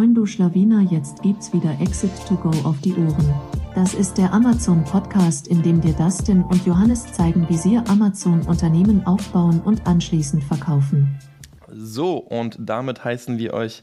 [0.00, 3.34] Moin Schlawiner, jetzt gibt's wieder Exit to Go auf die Ohren.
[3.74, 8.40] Das ist der Amazon Podcast, in dem dir Dustin und Johannes zeigen, wie sie Amazon
[8.46, 11.18] Unternehmen aufbauen und anschließend verkaufen.
[11.70, 13.82] So, und damit heißen wir euch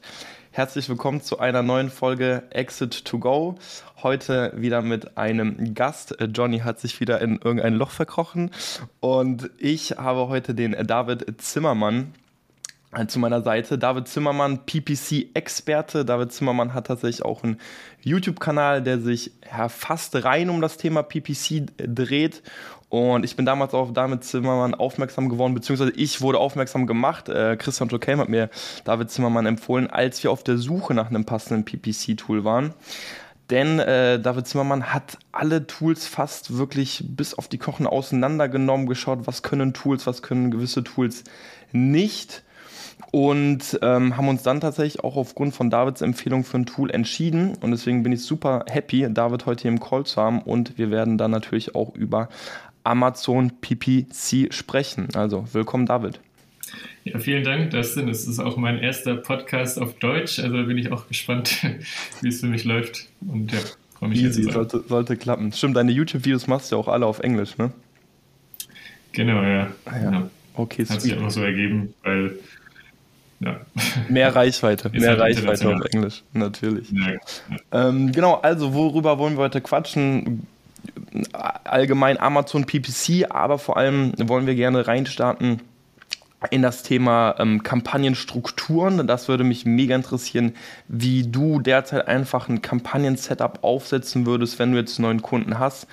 [0.50, 3.54] herzlich willkommen zu einer neuen Folge Exit to Go.
[4.02, 6.18] Heute wieder mit einem Gast.
[6.34, 8.50] Johnny hat sich wieder in irgendein Loch verkrochen
[9.02, 12.16] und ich habe heute den David Zimmermann
[13.08, 13.78] zu meiner Seite.
[13.78, 16.04] David Zimmermann, PPC-Experte.
[16.06, 17.60] David Zimmermann hat tatsächlich auch einen
[18.02, 22.42] YouTube-Kanal, der sich ja, fast rein um das Thema PPC dreht.
[22.90, 27.30] Und ich bin damals auf David Zimmermann aufmerksam geworden, beziehungsweise ich wurde aufmerksam gemacht.
[27.30, 28.50] Äh, Christian Jokem hat mir
[28.86, 32.74] David Zimmermann empfohlen, als wir auf der Suche nach einem passenden PPC-Tool waren.
[33.50, 39.20] Denn äh, David Zimmermann hat alle Tools fast wirklich bis auf die Kochen auseinandergenommen, geschaut,
[39.26, 41.24] was können Tools, was können gewisse Tools
[41.72, 42.44] nicht
[43.12, 47.56] und ähm, haben uns dann tatsächlich auch aufgrund von Davids Empfehlung für ein Tool entschieden
[47.62, 50.92] und deswegen bin ich super happy, David heute hier im Call zu haben und wir
[50.92, 52.30] werden dann natürlich auch über
[52.84, 55.08] Amazon PPC sprechen.
[55.14, 56.20] Also willkommen David.
[57.06, 58.10] Ja, vielen Dank, Dustin.
[58.10, 61.64] Es ist auch mein erster Podcast auf Deutsch, also bin ich auch gespannt,
[62.22, 63.60] wie es für mich läuft und ja,
[63.98, 65.54] freue mich Easy, sollte, sollte klappen.
[65.54, 67.72] Stimmt, deine YouTube-Videos machst du ja auch alle auf Englisch, ne?
[69.14, 69.72] Genau, ja.
[69.86, 70.12] Ah, ja.
[70.12, 70.30] ja.
[70.54, 72.38] Okay, Hat sich einfach so ergeben, weil
[73.40, 73.60] ja.
[74.10, 76.92] Mehr Reichweite, mehr halt Reichweite auf Englisch, natürlich.
[76.92, 77.90] Ja, ja.
[77.90, 80.48] Ähm, genau, also worüber wollen wir heute quatschen?
[81.34, 85.62] Allgemein Amazon PPC, aber vor allem wollen wir gerne reinstarten
[86.52, 89.08] in das Thema ähm, Kampagnenstrukturen.
[89.08, 90.54] Das würde mich mega interessieren,
[90.88, 95.88] wie du derzeit einfach ein Kampagnen-Setup aufsetzen würdest, wenn du jetzt einen neuen Kunden hast.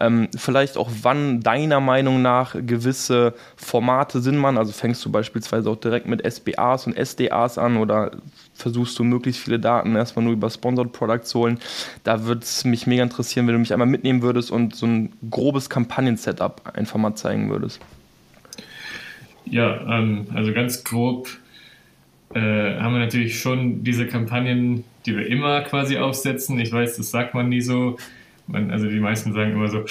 [0.00, 4.56] Ähm, vielleicht auch, wann deiner Meinung nach gewisse Formate Sinn machen.
[4.56, 8.12] Also fängst du beispielsweise auch direkt mit SBAs und SDAs an oder
[8.54, 11.58] versuchst du möglichst viele Daten erstmal nur über Sponsored Products holen.
[12.04, 15.12] Da würde es mich mega interessieren, wenn du mich einmal mitnehmen würdest und so ein
[15.30, 17.80] grobes Kampagnen-Setup einfach mal zeigen würdest.
[19.46, 21.28] Ja, ähm, also ganz grob
[22.34, 26.58] äh, haben wir natürlich schon diese Kampagnen, die wir immer quasi aufsetzen.
[26.60, 27.96] Ich weiß, das sagt man nie so.
[28.48, 29.84] Man, also die meisten sagen immer so,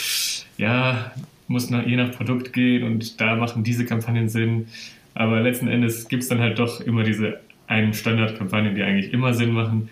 [0.57, 1.12] ja,
[1.47, 4.68] muss nach, je nach Produkt gehen und da machen diese Kampagnen Sinn.
[5.13, 9.34] Aber letzten Endes gibt es dann halt doch immer diese einen Standardkampagnen, die eigentlich immer
[9.34, 9.90] Sinn machen.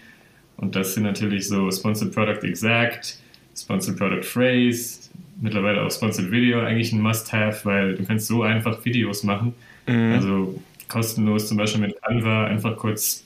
[0.57, 3.19] Und das sind natürlich so Sponsored Product Exact,
[3.55, 5.09] Sponsored Product Phrase,
[5.41, 9.53] mittlerweile auch Sponsored Video eigentlich ein Must-Have, weil du kannst so einfach Videos machen.
[9.87, 10.13] Mhm.
[10.13, 13.25] Also kostenlos zum Beispiel mit Canva einfach kurz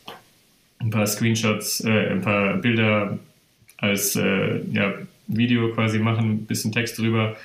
[0.79, 3.19] ein paar Screenshots, äh, ein paar Bilder
[3.78, 4.94] als äh, ja,
[5.29, 7.38] Video quasi machen, ein bisschen Text drüber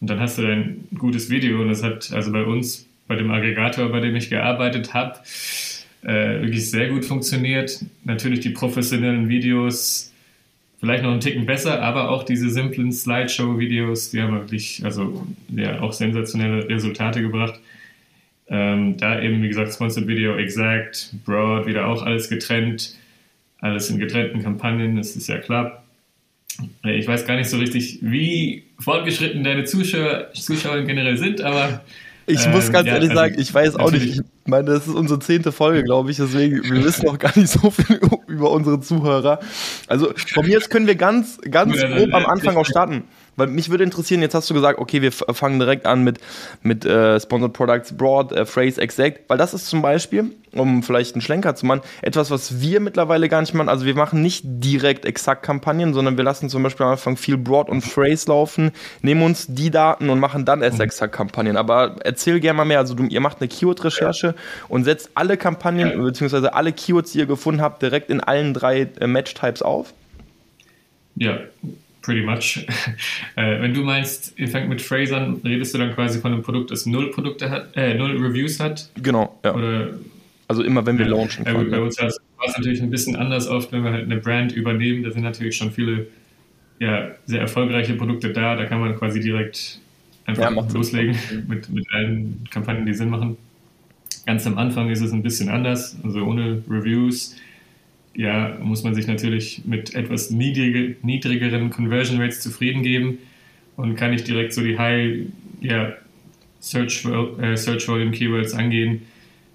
[0.00, 3.30] und dann hast du ein gutes Video und das hat also bei uns, bei dem
[3.30, 5.20] Aggregator, bei dem ich gearbeitet habe,
[6.02, 7.84] äh, wirklich sehr gut funktioniert.
[8.02, 10.12] Natürlich die professionellen Videos
[10.80, 15.80] vielleicht noch einen Ticken besser, aber auch diese simplen Slideshow-Videos, die haben wirklich also ja,
[15.80, 17.60] auch sensationelle Resultate gebracht.
[18.48, 22.96] Ähm, da eben, wie gesagt, Sponsored Video Exact, Broad, wieder auch alles getrennt,
[23.60, 25.81] alles in getrennten Kampagnen, das ist ja klar.
[26.84, 31.82] Äh, ich weiß gar nicht so richtig, wie fortgeschritten deine Zuschauer, Zuschauer generell sind, aber
[32.26, 34.18] ich muss ähm, ganz ja, ehrlich also sagen, ich weiß auch nicht.
[34.18, 36.18] Ich meine, das ist unsere zehnte Folge, glaube ich.
[36.18, 39.40] Deswegen, wir wissen auch gar nicht so viel über unsere Zuhörer.
[39.88, 43.04] Also von mir jetzt können wir ganz, ganz grob am Anfang auch starten.
[43.36, 46.18] Weil mich würde interessieren, jetzt hast du gesagt, okay, wir fangen direkt an mit,
[46.62, 51.14] mit äh, Sponsored Products Broad, äh, Phrase Exact, weil das ist zum Beispiel, um vielleicht
[51.14, 53.70] einen Schlenker zu machen, etwas, was wir mittlerweile gar nicht machen.
[53.70, 57.38] Also wir machen nicht direkt exakt Kampagnen, sondern wir lassen zum Beispiel am Anfang viel
[57.38, 58.70] Broad und Phrase laufen,
[59.00, 60.84] nehmen uns die Daten und machen dann erst mhm.
[60.84, 61.56] exakt Kampagnen.
[61.56, 62.80] Aber erzähl gerne mal mehr.
[62.80, 64.34] Also du, ihr macht eine Keyword-Recherche ja.
[64.68, 66.02] und setzt alle Kampagnen, ja.
[66.02, 69.94] beziehungsweise alle Keywords, die ihr gefunden habt, direkt in allen drei äh, Match-Types auf.
[71.16, 71.38] Ja,
[72.02, 72.66] pretty much.
[73.36, 76.42] äh, wenn du meinst, ihr fängt mit Phrase an, redest du dann quasi von einem
[76.42, 78.90] Produkt, das null Produkte hat, äh, null Reviews hat?
[79.02, 79.54] Genau, ja.
[79.54, 79.90] Oder,
[80.48, 81.46] also immer, wenn wir launchen.
[81.46, 84.52] Ja, bei uns war es natürlich ein bisschen anders oft, wenn wir halt eine Brand
[84.52, 85.02] übernehmen.
[85.02, 86.08] Da sind natürlich schon viele
[86.78, 88.56] ja, sehr erfolgreiche Produkte da.
[88.56, 89.80] Da kann man quasi direkt
[90.26, 91.16] einfach ja, loslegen
[91.48, 93.36] mit, mit allen Kampagnen, die Sinn machen.
[94.26, 97.36] Ganz am Anfang ist es ein bisschen anders, also ohne Reviews
[98.14, 103.18] ja, muss man sich natürlich mit etwas niedrige, niedrigeren Conversion Rates zufrieden geben
[103.76, 105.26] und kann nicht direkt so die High
[105.60, 105.92] ja,
[106.60, 107.04] Search,
[107.40, 109.02] äh, Search Volume Keywords angehen.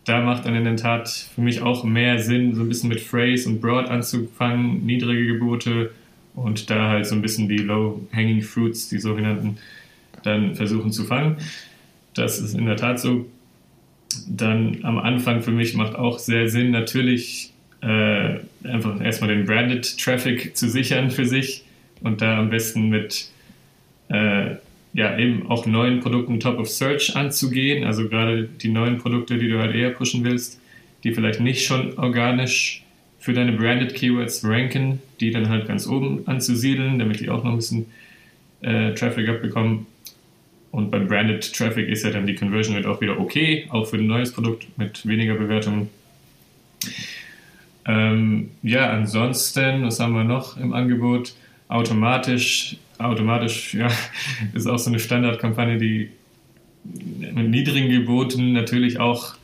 [0.06, 3.02] Da macht dann in der Tat für mich auch mehr Sinn, so ein bisschen mit
[3.02, 5.92] Phrase und Broad anzufangen, niedrige Gebote
[6.34, 9.58] und da halt so ein bisschen die Low-Hanging Fruits, die sogenannten,
[10.24, 11.38] dann versuchen zu fangen.
[12.14, 13.26] Das ist in der Tat so.
[14.28, 19.98] Dann am Anfang für mich macht auch sehr Sinn, natürlich äh, einfach erstmal den Branded
[19.98, 21.64] Traffic zu sichern für sich
[22.02, 23.30] und da am besten mit
[24.10, 24.56] äh,
[24.94, 27.84] ja, eben auch neuen Produkten Top of Search anzugehen.
[27.84, 30.60] Also gerade die neuen Produkte, die du halt eher pushen willst,
[31.04, 32.84] die vielleicht nicht schon organisch
[33.20, 37.52] für deine Branded Keywords ranken, die dann halt ganz oben anzusiedeln, damit die auch noch
[37.52, 37.86] ein bisschen
[38.62, 39.86] äh, Traffic abbekommen.
[40.72, 43.98] Und beim Branded Traffic ist ja dann die Conversion Rate auch wieder okay, auch für
[43.98, 45.90] ein neues Produkt mit weniger Bewertungen.
[47.88, 51.34] Ähm, ja, ansonsten, was haben wir noch im Angebot?
[51.70, 53.88] Automatisch, automatisch, ja,
[54.54, 56.10] ist auch so eine Standardkampagne, die
[56.84, 59.36] mit niedrigen Geboten natürlich auch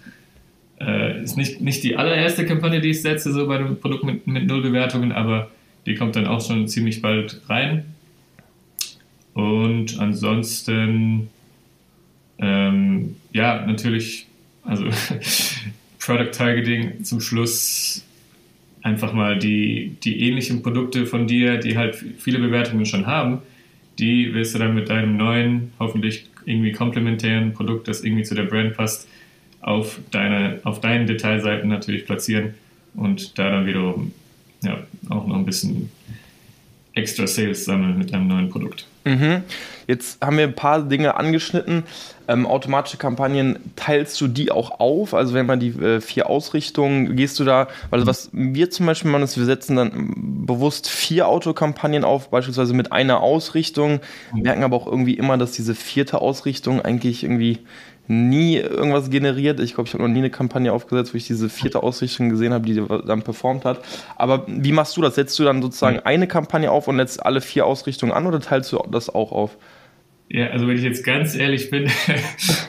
[0.80, 4.28] äh, ist nicht, nicht die allererste Kampagne, die ich setze, so bei einem Produkt mit,
[4.28, 5.50] mit null Bewertungen, aber
[5.86, 7.86] die kommt dann auch schon ziemlich bald rein.
[9.34, 11.30] Und ansonsten,
[12.38, 14.28] ähm, ja, natürlich,
[14.64, 14.86] also
[16.00, 18.04] Product Targeting zum Schluss
[18.84, 23.40] einfach mal die, die ähnlichen Produkte von dir, die halt viele Bewertungen schon haben,
[23.98, 28.44] die willst du dann mit deinem neuen, hoffentlich irgendwie komplementären Produkt, das irgendwie zu der
[28.44, 29.08] Brand passt,
[29.62, 32.54] auf, deine, auf deinen Detailseiten natürlich platzieren
[32.96, 34.12] und da dann wiederum
[34.62, 35.90] ja, auch noch ein bisschen
[36.94, 38.88] extra Sales sammeln mit deinem neuen Produkt.
[39.06, 39.44] Mhm.
[39.88, 41.84] Jetzt haben wir ein paar Dinge angeschnitten.
[42.28, 45.14] Ähm, automatische Kampagnen, teilst du die auch auf?
[45.14, 49.12] Also wenn man die äh, vier Ausrichtungen, gehst du da, weil was wir zum Beispiel
[49.12, 54.00] machen, ist, wir setzen dann bewusst vier Autokampagnen auf, beispielsweise mit einer Ausrichtung,
[54.34, 57.60] merken aber auch irgendwie immer, dass diese vierte Ausrichtung eigentlich irgendwie
[58.08, 59.60] nie irgendwas generiert.
[59.60, 62.54] Ich glaube, ich habe noch nie eine Kampagne aufgesetzt, wo ich diese vierte Ausrichtung gesehen
[62.54, 63.80] habe, die dann performt hat.
[64.18, 65.16] Aber wie machst du das?
[65.16, 68.74] Setzt du dann sozusagen eine Kampagne auf und setzt alle vier Ausrichtungen an oder teilst
[68.74, 69.58] du das auch auf?
[70.30, 71.90] Ja, also wenn ich jetzt ganz ehrlich bin,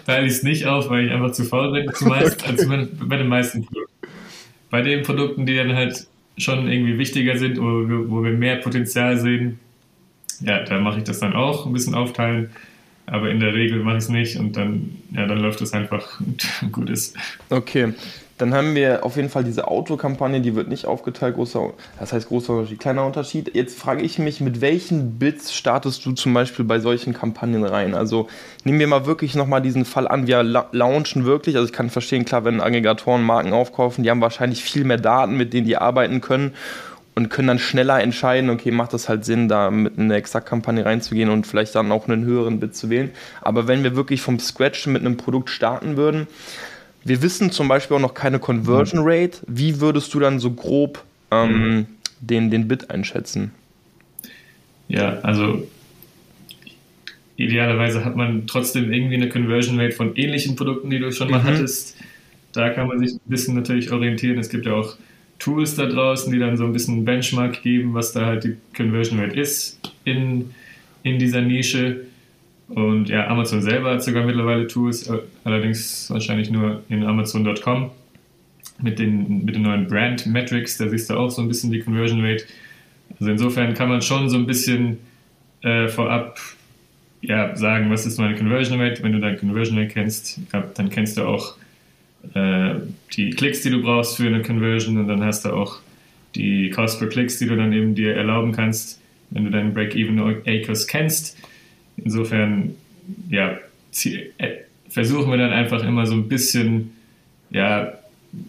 [0.06, 3.28] teile ich es nicht auf, weil ich einfach zu faul bin, zumeist, also bei den
[3.28, 3.92] meisten Produkten.
[4.70, 6.06] Bei den Produkten, die dann halt
[6.36, 9.60] schon irgendwie wichtiger sind, wo wir, wo wir mehr Potenzial sehen,
[10.40, 12.50] ja, da mache ich das dann auch, ein bisschen aufteilen
[13.06, 16.20] aber in der Regel mache ich es nicht und dann, ja, dann läuft es einfach
[16.60, 17.16] und gut ist.
[17.50, 17.92] Okay.
[18.36, 22.28] Dann haben wir auf jeden Fall diese Autokampagne, die wird nicht aufgeteilt, großer, das heißt
[22.28, 23.54] großer Unterschied, kleiner Unterschied.
[23.54, 27.94] Jetzt frage ich mich, mit welchen Bits startest du zum Beispiel bei solchen Kampagnen rein?
[27.94, 28.28] Also
[28.64, 32.24] nehmen wir mal wirklich nochmal diesen Fall an, wir launchen wirklich, also ich kann verstehen,
[32.24, 36.20] klar, wenn Aggregatoren Marken aufkaufen, die haben wahrscheinlich viel mehr Daten, mit denen die arbeiten
[36.20, 36.54] können
[37.14, 41.30] und können dann schneller entscheiden, okay, macht das halt Sinn, da mit einer Exakt-Kampagne reinzugehen
[41.30, 43.10] und vielleicht dann auch einen höheren Bit zu wählen.
[43.40, 46.26] Aber wenn wir wirklich vom Scratch mit einem Produkt starten würden,
[47.04, 51.04] wir wissen zum Beispiel auch noch keine Conversion Rate, wie würdest du dann so grob
[51.30, 51.86] ähm, mhm.
[52.20, 53.52] den, den Bit einschätzen?
[54.88, 55.66] Ja, also
[57.36, 61.40] idealerweise hat man trotzdem irgendwie eine Conversion Rate von ähnlichen Produkten, die du schon mal
[61.40, 61.44] mhm.
[61.44, 61.96] hattest.
[62.52, 64.38] Da kann man sich ein bisschen natürlich orientieren.
[64.38, 64.96] Es gibt ja auch
[65.38, 69.18] Tools da draußen, die dann so ein bisschen Benchmark geben, was da halt die Conversion
[69.18, 70.54] Rate ist in,
[71.02, 72.06] in dieser Nische.
[72.68, 77.90] Und ja, Amazon selber hat sogar mittlerweile Tools, äh, allerdings wahrscheinlich nur in Amazon.com
[78.82, 81.80] mit den, mit den neuen Brand Metrics, da siehst du auch so ein bisschen die
[81.80, 82.44] Conversion Rate.
[83.20, 84.98] Also insofern kann man schon so ein bisschen
[85.62, 86.38] äh, vorab
[87.20, 89.02] ja, sagen, was ist meine Conversion Rate.
[89.02, 91.56] Wenn du deine Conversion Rate kennst, dann kennst du auch
[92.34, 92.74] äh,
[93.14, 95.78] die Klicks, die du brauchst für eine Conversion und dann hast du auch
[96.34, 99.00] die Cost per Klicks, die du dann eben dir erlauben kannst,
[99.30, 101.36] wenn du deinen Break-Even Acres kennst.
[101.96, 102.74] Insofern,
[103.28, 103.58] ja,
[104.04, 104.50] äh,
[104.88, 106.92] versuchen wir dann einfach immer so ein bisschen,
[107.50, 107.92] ja,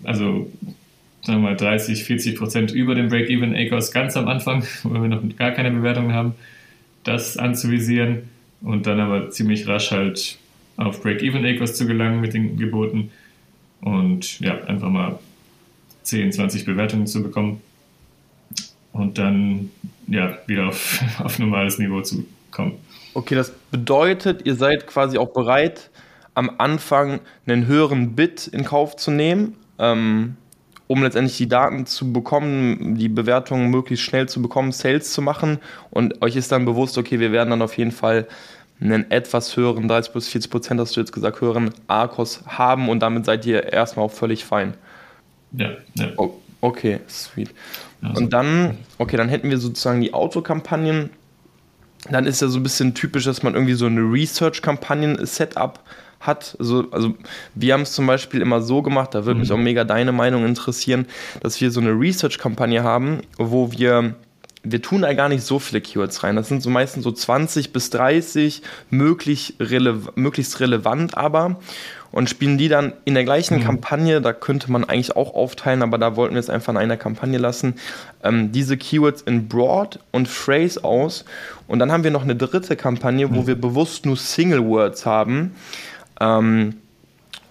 [0.03, 0.51] also
[1.21, 5.07] sagen wir mal 30, 40 Prozent über dem Break-Even Acres ganz am Anfang, wo wir
[5.07, 6.35] noch gar keine Bewertungen haben,
[7.03, 8.29] das anzuvisieren
[8.61, 10.37] und dann aber ziemlich rasch halt
[10.77, 13.11] auf Break-Even Acres zu gelangen mit den Geboten
[13.81, 15.19] und ja, einfach mal
[16.03, 17.61] 10, 20 Bewertungen zu bekommen
[18.91, 19.71] und dann
[20.07, 22.73] ja, wieder auf, auf normales Niveau zu kommen.
[23.15, 25.89] Okay, das bedeutet, ihr seid quasi auch bereit,
[26.33, 30.35] am Anfang einen höheren Bit in Kauf zu nehmen, ähm,
[30.87, 35.59] um letztendlich die Daten zu bekommen, die Bewertungen möglichst schnell zu bekommen, Sales zu machen
[35.91, 38.27] und euch ist dann bewusst, okay, wir werden dann auf jeden Fall
[38.81, 42.99] einen etwas höheren, 30 bis 40 Prozent hast du jetzt gesagt, höheren ARKOS haben und
[42.99, 44.73] damit seid ihr erstmal auch völlig fein.
[45.53, 46.09] Ja, ja.
[46.17, 47.51] Oh, okay, sweet.
[48.01, 48.21] Also.
[48.21, 51.11] Und dann, okay, dann hätten wir sozusagen die Autokampagnen.
[52.09, 55.79] Dann ist ja so ein bisschen typisch, dass man irgendwie so eine Research-Kampagnen-Setup
[56.19, 56.55] hat.
[56.59, 57.15] Also, also
[57.55, 59.41] wir haben es zum Beispiel immer so gemacht, da würde mhm.
[59.41, 61.07] mich auch mega deine Meinung interessieren,
[61.41, 64.15] dass wir so eine Research-Kampagne haben, wo wir
[64.67, 66.35] wir tun da gar nicht so viele Keywords rein.
[66.35, 71.59] Das sind so meistens so 20 bis 30, möglich rele möglichst relevant aber.
[72.15, 73.63] Und spielen die dann in der gleichen mhm.
[73.63, 74.21] Kampagne.
[74.21, 77.37] Da könnte man eigentlich auch aufteilen, aber da wollten wir es einfach in einer Kampagne
[77.37, 77.75] lassen.
[78.23, 81.25] Ähm, diese Keywords in Broad und Phrase aus.
[81.67, 83.47] Und dann haben wir noch eine dritte Kampagne, wo mhm.
[83.47, 85.55] wir bewusst nur Single Words haben.
[86.21, 86.75] Ähm,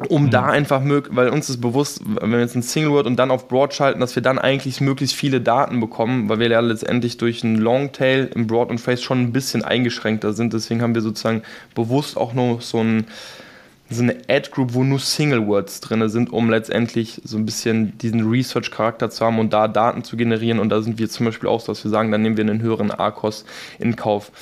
[0.08, 0.30] um mhm.
[0.30, 3.30] da einfach möglich, weil uns ist bewusst, wenn wir jetzt ein Single Word und dann
[3.30, 7.18] auf Broad schalten, dass wir dann eigentlich möglichst viele Daten bekommen, weil wir ja letztendlich
[7.18, 10.54] durch einen Longtail im Broad und Phrase schon ein bisschen eingeschränkter sind.
[10.54, 11.42] Deswegen haben wir sozusagen
[11.74, 13.06] bewusst auch nur so, ein,
[13.90, 18.28] so eine Ad-Group, wo nur Single Words drin sind, um letztendlich so ein bisschen diesen
[18.28, 20.58] Research-Charakter zu haben und da Daten zu generieren.
[20.58, 22.62] Und da sind wir zum Beispiel auch so, dass wir sagen, dann nehmen wir einen
[22.62, 23.44] höheren ARCOS
[23.78, 24.32] in Kauf.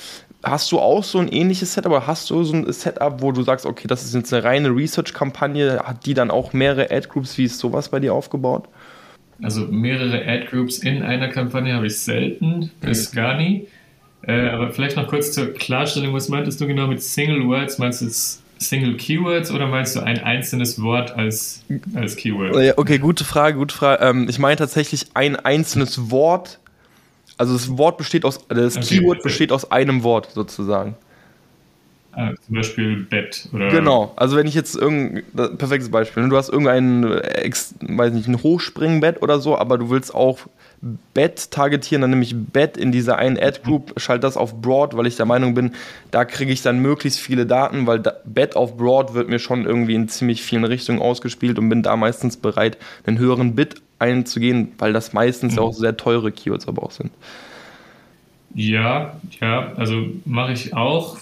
[0.43, 3.43] Hast du auch so ein ähnliches Setup oder hast du so ein Setup, wo du
[3.43, 7.37] sagst, okay, das ist jetzt eine reine Research-Kampagne, hat die dann auch mehrere Ad-Groups?
[7.37, 8.67] Wie ist sowas bei dir aufgebaut?
[9.41, 13.15] Also mehrere Ad-Groups in einer Kampagne habe ich selten, bis mhm.
[13.15, 13.67] gar nie.
[14.25, 17.77] Äh, aber vielleicht noch kurz zur Klarstellung, was meintest du genau mit Single Words?
[17.77, 21.63] Meinst du jetzt Single Keywords oder meinst du ein einzelnes Wort als,
[21.95, 22.77] als Keyword?
[22.77, 24.03] Okay, gute Frage, gute Frage.
[24.03, 26.59] Ähm, ich meine tatsächlich ein einzelnes Wort
[27.37, 28.99] also das Wort besteht aus, das okay.
[28.99, 30.95] Keyword besteht aus einem Wort sozusagen.
[32.15, 33.69] Ah, zum Beispiel Bett oder.
[33.69, 35.23] Genau, also wenn ich jetzt irgendein,
[35.57, 40.13] perfektes Beispiel, ne, du hast irgendein, weiß nicht, ein Hochspringbett oder so, aber du willst
[40.13, 40.39] auch
[41.13, 45.07] Bett targetieren, dann nehme ich Bett in dieser einen Ad-Group, schalte das auf Broad, weil
[45.07, 45.71] ich der Meinung bin,
[46.11, 49.65] da kriege ich dann möglichst viele Daten, weil da, Bett auf Broad wird mir schon
[49.65, 54.73] irgendwie in ziemlich vielen Richtungen ausgespielt und bin da meistens bereit, einen höheren Bit einzugehen,
[54.77, 55.59] weil das meistens mhm.
[55.59, 57.11] auch sehr teure Keywords aber auch sind.
[58.53, 61.17] Ja, ja, also mache ich auch.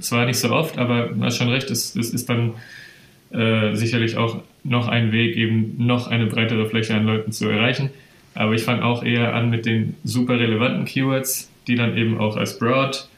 [0.00, 2.54] Zwar nicht so oft, aber du hast schon recht, es, es ist dann
[3.32, 7.90] äh, sicherlich auch noch ein Weg, eben noch eine breitere Fläche an Leuten zu erreichen.
[8.34, 12.36] Aber ich fange auch eher an mit den super relevanten Keywords, die dann eben auch
[12.36, 13.08] als Broad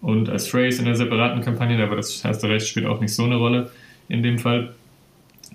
[0.00, 3.14] und als Phrase in einer separaten Kampagne, aber das hast du recht, spielt auch nicht
[3.14, 3.70] so eine Rolle
[4.08, 4.74] in dem Fall.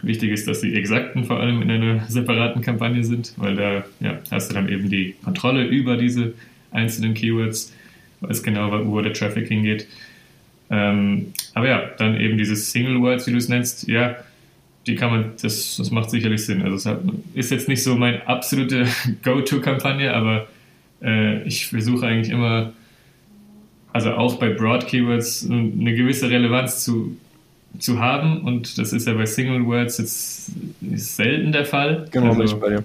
[0.02, 4.20] Wichtig ist, dass die Exakten vor allem in einer separaten Kampagne sind, weil da ja,
[4.32, 6.34] hast du dann eben die Kontrolle über diese
[6.72, 7.74] einzelnen Keywords,
[8.22, 9.88] weiß genau, wo der Traffic hingeht.
[10.70, 14.16] Ähm, aber ja, dann eben diese Single Words, wie du es nennst, ja,
[14.88, 16.62] die kann man, das, das macht sicherlich Sinn.
[16.62, 16.98] Also es
[17.34, 18.88] ist jetzt nicht so meine absolute
[19.24, 20.48] Go-To-Kampagne, aber
[21.02, 22.74] äh, ich versuche eigentlich immer,
[23.94, 27.18] also auch bei Broad Keywords, eine gewisse Relevanz zu
[27.78, 30.52] zu haben und das ist ja bei Single Words jetzt
[30.96, 32.08] selten der Fall.
[32.12, 32.84] Genau, also, bei dir.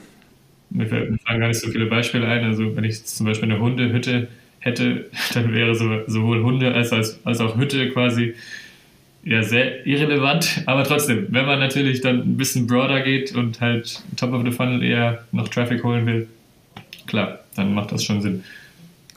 [0.70, 2.44] Mir fallen gar nicht so viele Beispiele ein.
[2.44, 4.28] Also wenn ich zum Beispiel eine Hundehütte
[4.64, 8.34] hätte, dann wäre so, sowohl Hunde als, als, als auch Hütte quasi
[9.24, 14.02] ja sehr irrelevant, aber trotzdem, wenn man natürlich dann ein bisschen broader geht und halt
[14.16, 16.28] Top of the Funnel eher noch Traffic holen will,
[17.06, 18.44] klar, dann macht das schon Sinn.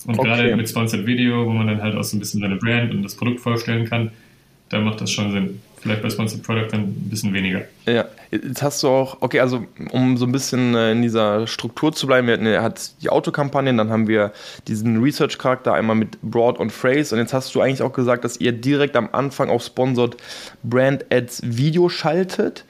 [0.05, 0.27] Und okay.
[0.27, 3.03] gerade mit Sponsored Video, wo man dann halt auch so ein bisschen seine Brand und
[3.03, 4.11] das Produkt vorstellen kann,
[4.69, 5.61] da macht das schon Sinn.
[5.79, 7.61] Vielleicht bei Sponsored Product dann ein bisschen weniger.
[7.85, 11.93] Ja, jetzt hast du auch, okay, also um so ein bisschen äh, in dieser Struktur
[11.93, 14.33] zu bleiben, wir hatten, hat die Autokampagnen, dann haben wir
[14.67, 18.37] diesen Research-Charakter einmal mit Broad und Phrase und jetzt hast du eigentlich auch gesagt, dass
[18.37, 20.17] ihr direkt am Anfang auf Sponsored
[20.63, 22.65] Brand Ads Video schaltet.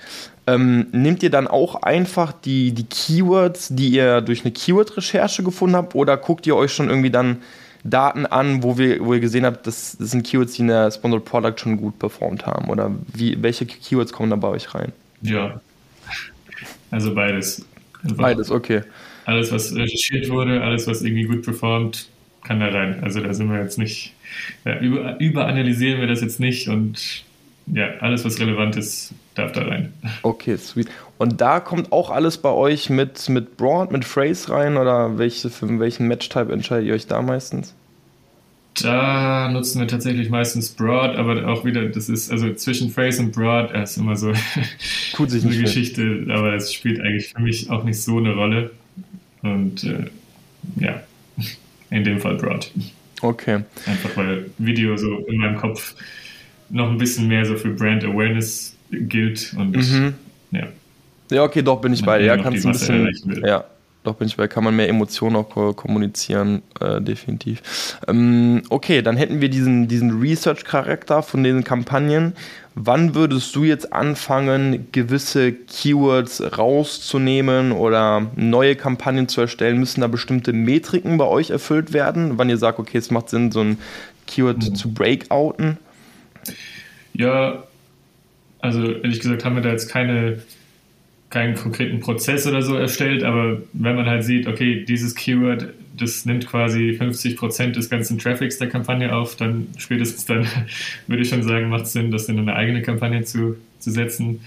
[0.46, 5.76] Ähm, nehmt ihr dann auch einfach die, die Keywords, die ihr durch eine Keyword-Recherche gefunden
[5.76, 7.42] habt oder guckt ihr euch schon irgendwie dann
[7.84, 10.92] Daten an, wo, wir, wo ihr gesehen habt, das, das sind Keywords, die in der
[10.92, 12.70] Sponsored Product schon gut performt haben?
[12.70, 14.92] Oder wie, welche Keywords kommen da bei euch rein?
[15.22, 15.60] Ja,
[16.92, 17.66] also beides.
[18.04, 18.82] Einfach beides, okay.
[19.26, 22.08] Alles, was recherchiert wurde, alles, was irgendwie gut performt,
[22.44, 23.04] kann da rein.
[23.04, 24.14] Also da sind wir jetzt nicht,
[24.64, 27.26] ja, über, überanalysieren wir das jetzt nicht und
[27.68, 29.94] ja, alles, was relevant ist, darf da rein.
[30.24, 30.88] Okay, sweet.
[31.18, 35.50] Und da kommt auch alles bei euch mit, mit Broad, mit Phrase rein oder welche,
[35.50, 37.74] für welchen Match-Type entscheidet ihr euch da meistens?
[38.82, 43.32] Da nutzen wir tatsächlich meistens Broad, aber auch wieder, das ist, also zwischen Phrase und
[43.32, 44.34] Broad, ist immer so
[45.14, 46.32] Tut sich eine Geschichte, viel.
[46.32, 48.72] aber es spielt eigentlich für mich auch nicht so eine Rolle.
[49.42, 50.06] Und äh,
[50.76, 51.02] ja,
[51.90, 52.72] in dem Fall Broad.
[53.22, 53.64] Okay.
[53.88, 55.96] Einfach weil Video so in meinem Kopf
[56.70, 60.14] noch ein bisschen mehr so für Brand Awareness gilt und mhm.
[60.52, 60.68] ja.
[61.30, 62.22] Ja, okay, doch bin ich bei.
[62.22, 63.44] Ja, kannst ein bisschen.
[63.46, 63.66] Ja,
[64.04, 64.48] doch bin ich bei.
[64.48, 67.98] Kann man mehr Emotionen auch kommunizieren, äh, definitiv.
[68.08, 72.34] Ähm, okay, dann hätten wir diesen, diesen Research-Charakter von den Kampagnen.
[72.76, 79.80] Wann würdest du jetzt anfangen, gewisse Keywords rauszunehmen oder neue Kampagnen zu erstellen?
[79.80, 82.38] Müssen da bestimmte Metriken bei euch erfüllt werden?
[82.38, 83.80] Wann ihr sagt, okay, es macht Sinn, so ein
[84.28, 84.76] Keyword mhm.
[84.76, 85.78] zu breakouten?
[87.14, 87.64] Ja,
[88.60, 90.40] also ehrlich gesagt haben wir da jetzt keine
[91.30, 96.26] keinen konkreten Prozess oder so erstellt, aber wenn man halt sieht, okay, dieses Keyword, das
[96.26, 100.48] nimmt quasi 50% des ganzen Traffics der Kampagne auf, dann spätestens dann
[101.08, 104.42] würde ich schon sagen, macht es Sinn, das in eine eigene Kampagne zu, zu setzen.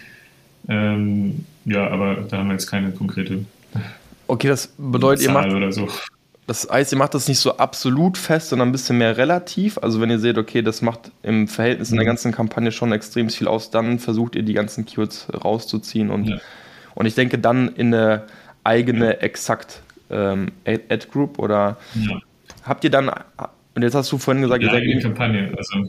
[0.68, 3.44] Ähm, ja, aber da haben wir jetzt keine konkrete
[4.26, 5.88] Okay, das bedeutet, Zahl ihr macht, oder so.
[6.46, 9.78] Das heißt, ihr macht das nicht so absolut fest, sondern ein bisschen mehr relativ.
[9.78, 12.08] Also wenn ihr seht, okay, das macht im Verhältnis in der mhm.
[12.08, 16.38] ganzen Kampagne schon extrem viel aus, dann versucht ihr die ganzen Keywords rauszuziehen und, ja.
[16.94, 18.24] und ich denke dann in eine
[18.64, 22.18] eigene exakt ähm, Ad-Group oder ja.
[22.64, 23.10] habt ihr dann,
[23.74, 25.52] und jetzt hast du vorhin gesagt, ja, eigene Kampagne.
[25.56, 25.88] Also.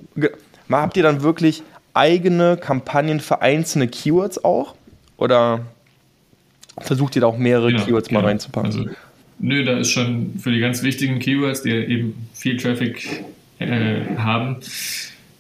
[0.69, 4.75] Habt ihr dann wirklich eigene Kampagnen für einzelne Keywords auch?
[5.17, 5.61] Oder
[6.77, 8.71] versucht ihr da auch mehrere ja, Keywords mal reinzupacken?
[8.71, 8.89] Also
[9.41, 13.25] Nö, da ist schon für die ganz wichtigen Keywords, die eben viel Traffic
[13.59, 14.57] äh, haben,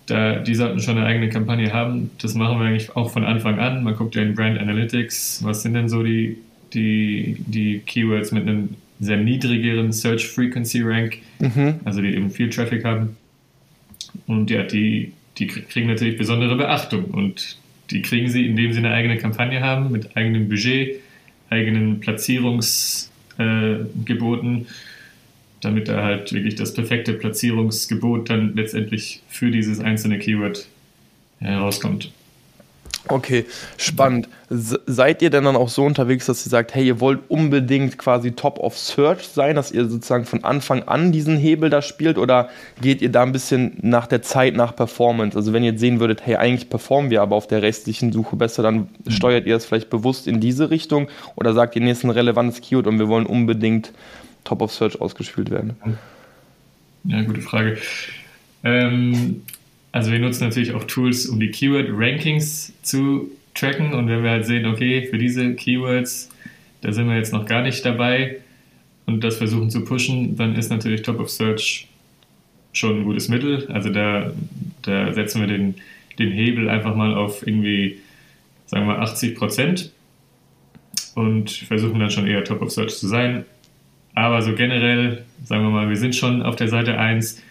[0.07, 2.09] da, die sollten schon eine eigene Kampagne haben.
[2.21, 3.83] Das machen wir eigentlich auch von Anfang an.
[3.83, 6.37] Man guckt ja in Brand Analytics, was sind denn so die,
[6.73, 11.75] die, die Keywords mit einem sehr niedrigeren Search Frequency Rank, mhm.
[11.85, 13.15] also die eben viel Traffic haben.
[14.27, 17.57] Und ja, die, die kriegen natürlich besondere Beachtung und
[17.91, 20.99] die kriegen sie, indem sie eine eigene Kampagne haben mit eigenem Budget,
[21.49, 23.10] eigenen Platzierungs-
[23.41, 24.67] äh, geboten,
[25.61, 30.67] damit da halt wirklich das perfekte Platzierungsgebot dann letztendlich für dieses einzelne Keyword
[31.39, 32.11] herauskommt.
[33.07, 33.45] Okay,
[33.77, 34.29] spannend.
[34.49, 38.33] seid ihr denn dann auch so unterwegs, dass ihr sagt, hey, ihr wollt unbedingt quasi
[38.33, 42.49] Top of Search sein, dass ihr sozusagen von Anfang an diesen Hebel da spielt oder
[42.79, 45.35] geht ihr da ein bisschen nach der Zeit, nach Performance?
[45.35, 48.35] Also wenn ihr jetzt sehen würdet, hey, eigentlich performen wir aber auf der restlichen Suche
[48.35, 49.11] besser, dann mhm.
[49.11, 52.61] steuert ihr das vielleicht bewusst in diese Richtung oder sagt ihr, nee, ist ein relevantes
[52.61, 53.93] Keyword und wir wollen unbedingt
[54.43, 55.75] Top of Search ausgespielt werden?
[57.05, 57.77] Ja, gute Frage.
[58.63, 59.41] Ähm,
[59.91, 64.45] also wir nutzen natürlich auch Tools, um die Keyword-Rankings zu tracken und wenn wir halt
[64.45, 66.29] sehen, okay, für diese Keywords,
[66.81, 68.37] da sind wir jetzt noch gar nicht dabei
[69.05, 71.87] und das versuchen zu pushen, dann ist natürlich Top of Search
[72.73, 73.67] schon ein gutes Mittel.
[73.71, 74.31] Also da,
[74.81, 75.75] da setzen wir den,
[76.17, 77.99] den Hebel einfach mal auf irgendwie,
[78.65, 79.91] sagen wir 80 Prozent
[81.15, 83.45] und versuchen dann schon eher Top of Search zu sein.
[84.13, 87.41] Aber so generell, sagen wir mal, wir sind schon auf der Seite 1,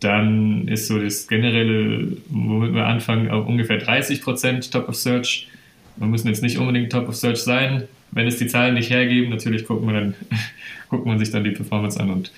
[0.00, 5.48] dann ist so das generelle, womit wir anfangen, auf ungefähr 30% Top of Search.
[5.96, 7.84] Wir müssen jetzt nicht unbedingt Top of Search sein.
[8.10, 10.14] Wenn es die Zahlen nicht hergeben, natürlich gucken wir dann,
[10.90, 12.32] guckt man sich dann die Performance an und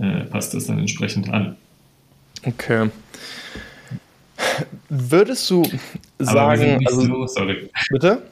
[0.00, 1.56] äh, passt das dann entsprechend an.
[2.42, 2.90] Okay.
[4.88, 5.64] Würdest du
[6.18, 7.68] sagen, also, so, sorry.
[7.90, 8.22] Bitte?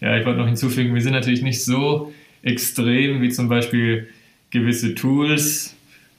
[0.00, 2.12] Ja, ich wollte noch hinzufügen, wir sind natürlich nicht so
[2.42, 4.08] extrem wie zum Beispiel
[4.50, 5.74] gewisse Tools,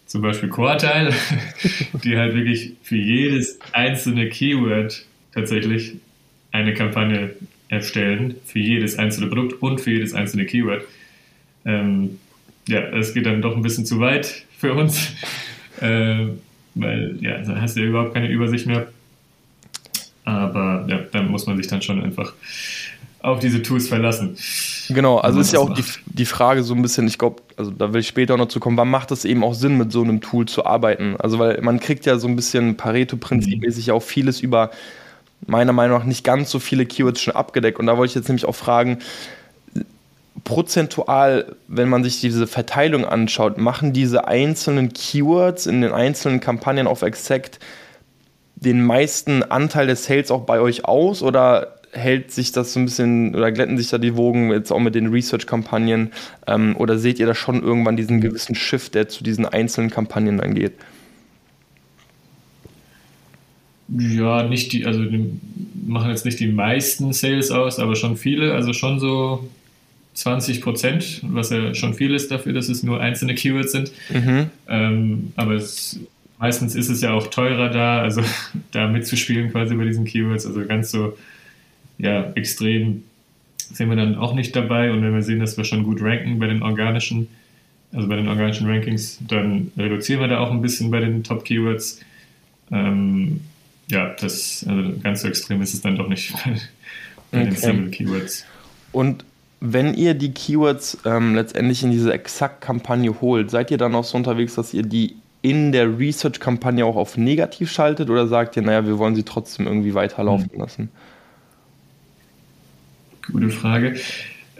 [0.07, 1.13] zum Beispiel Quartile,
[2.03, 5.95] die halt wirklich für jedes einzelne Keyword tatsächlich
[6.51, 7.35] eine Kampagne
[7.69, 10.83] erstellen, für jedes einzelne Produkt und für jedes einzelne Keyword.
[11.65, 12.19] Ähm,
[12.67, 15.13] ja, das geht dann doch ein bisschen zu weit für uns,
[15.81, 16.27] äh,
[16.75, 18.87] weil ja, da hast du ja überhaupt keine Übersicht mehr.
[20.23, 22.33] Aber ja, da muss man sich dann schon einfach
[23.21, 24.37] auf diese Tools verlassen.
[24.89, 27.91] Genau, also ist ja auch die, die Frage so ein bisschen, ich glaube, also da
[27.91, 30.01] will ich später auch noch zu kommen, wann macht es eben auch Sinn, mit so
[30.01, 31.15] einem Tool zu arbeiten?
[31.17, 34.71] Also, weil man kriegt ja so ein bisschen Pareto-Prinzipmäßig auch vieles über
[35.45, 37.79] meiner Meinung nach nicht ganz so viele Keywords schon abgedeckt.
[37.79, 38.99] Und da wollte ich jetzt nämlich auch fragen,
[40.43, 46.87] prozentual, wenn man sich diese Verteilung anschaut, machen diese einzelnen Keywords in den einzelnen Kampagnen
[46.87, 47.59] auf Exact
[48.55, 52.85] den meisten Anteil des Sales auch bei euch aus oder hält sich das so ein
[52.85, 56.11] bisschen oder glätten sich da die Wogen jetzt auch mit den Research-Kampagnen
[56.45, 60.37] ähm, oder seht ihr da schon irgendwann diesen gewissen Shift, der zu diesen einzelnen Kampagnen
[60.37, 60.73] dann geht?
[63.89, 65.39] Ja, nicht die, also die
[65.85, 69.49] machen jetzt nicht die meisten Sales aus, aber schon viele, also schon so
[70.13, 73.91] 20 Prozent, was ja schon viel ist dafür, dass es nur einzelne Keywords sind.
[74.09, 74.47] Mhm.
[74.67, 75.99] Ähm, aber es,
[76.39, 78.21] meistens ist es ja auch teurer da, also
[78.71, 81.15] da mitzuspielen quasi bei diesen Keywords, also ganz so
[81.97, 83.03] ja, extrem
[83.57, 84.91] sind wir dann auch nicht dabei.
[84.91, 87.27] Und wenn wir sehen, dass wir schon gut ranken bei den organischen,
[87.93, 92.01] also bei den organischen Rankings, dann reduzieren wir da auch ein bisschen bei den Top-Keywords.
[92.71, 93.41] Ähm,
[93.89, 96.57] ja, das also ganz so extrem ist es dann doch nicht bei,
[97.31, 97.49] bei okay.
[97.49, 98.45] den Single-Keywords.
[98.91, 99.25] Und
[99.59, 104.17] wenn ihr die Keywords ähm, letztendlich in diese Exakt-Kampagne holt, seid ihr dann auch so
[104.17, 108.85] unterwegs, dass ihr die in der Research-Kampagne auch auf negativ schaltet oder sagt ihr, naja,
[108.85, 110.59] wir wollen sie trotzdem irgendwie weiterlaufen mhm.
[110.59, 110.89] lassen?
[113.31, 113.95] Gute Frage.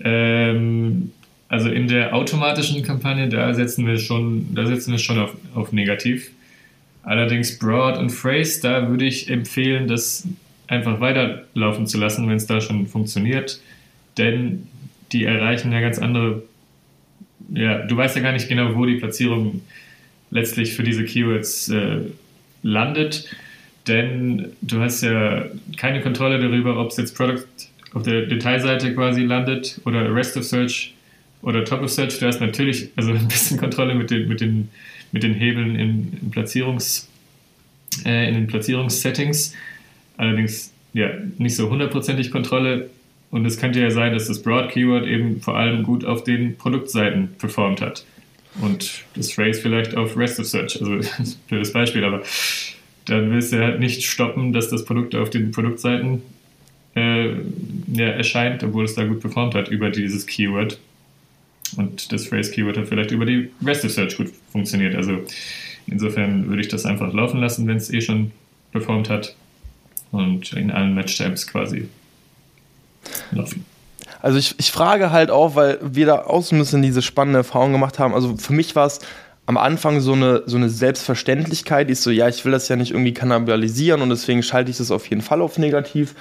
[0.04, 1.12] Ähm,
[1.50, 5.72] also in der automatischen Kampagne, da setzen wir schon, da setzen wir schon auf, auf
[5.72, 6.32] negativ.
[7.04, 10.28] Allerdings Broad und Phrase, da würde ich empfehlen, das
[10.68, 13.62] einfach weiterlaufen zu lassen, wenn es da schon funktioniert.
[14.18, 14.68] Denn
[15.14, 16.44] die erreichen ja ganz andere,
[17.54, 19.62] ja, du weißt ja gar nicht genau, wo die Platzierung
[20.32, 22.00] letztlich für diese Keywords äh,
[22.62, 23.30] landet,
[23.88, 25.46] denn du hast ja
[25.78, 27.46] keine Kontrolle darüber, ob es jetzt Product
[27.98, 30.94] auf der Detailseite quasi landet oder Rest of Search
[31.42, 32.20] oder Top of Search.
[32.20, 34.70] Du hast natürlich also ein bisschen Kontrolle mit den, mit den,
[35.12, 37.10] mit den Hebeln in, in Platzierungs,
[38.06, 39.54] äh, in den Platzierungssettings.
[40.16, 42.90] Allerdings ja, nicht so hundertprozentig Kontrolle.
[43.32, 46.56] Und es könnte ja sein, dass das Broad Keyword eben vor allem gut auf den
[46.56, 48.06] Produktseiten performt hat.
[48.62, 51.00] Und das Phrase vielleicht auf Rest of Search, also
[51.50, 52.22] das Beispiel, aber
[53.06, 56.22] dann willst du halt nicht stoppen, dass das Produkt auf den Produktseiten
[56.98, 57.36] äh,
[57.94, 60.80] ja, erscheint, obwohl es da gut performt hat über dieses Keyword.
[61.78, 64.96] Und das Phrase Keyword hat vielleicht über die Rest of Search gut funktioniert.
[64.96, 65.20] Also
[65.86, 68.32] insofern würde ich das einfach laufen lassen, wenn es eh schon
[68.72, 69.36] performt hat
[70.12, 71.88] und in allen Match-Types quasi
[73.32, 73.64] laufen.
[74.22, 78.00] Also ich, ich frage halt auch, weil wir da außen müssen diese spannende Erfahrung gemacht
[78.00, 78.14] haben.
[78.16, 79.00] Also für mich war es
[79.46, 82.92] am Anfang so eine, so eine Selbstverständlichkeit, ist so, ja, ich will das ja nicht
[82.92, 86.16] irgendwie kannibalisieren und deswegen schalte ich das auf jeden Fall auf negativ.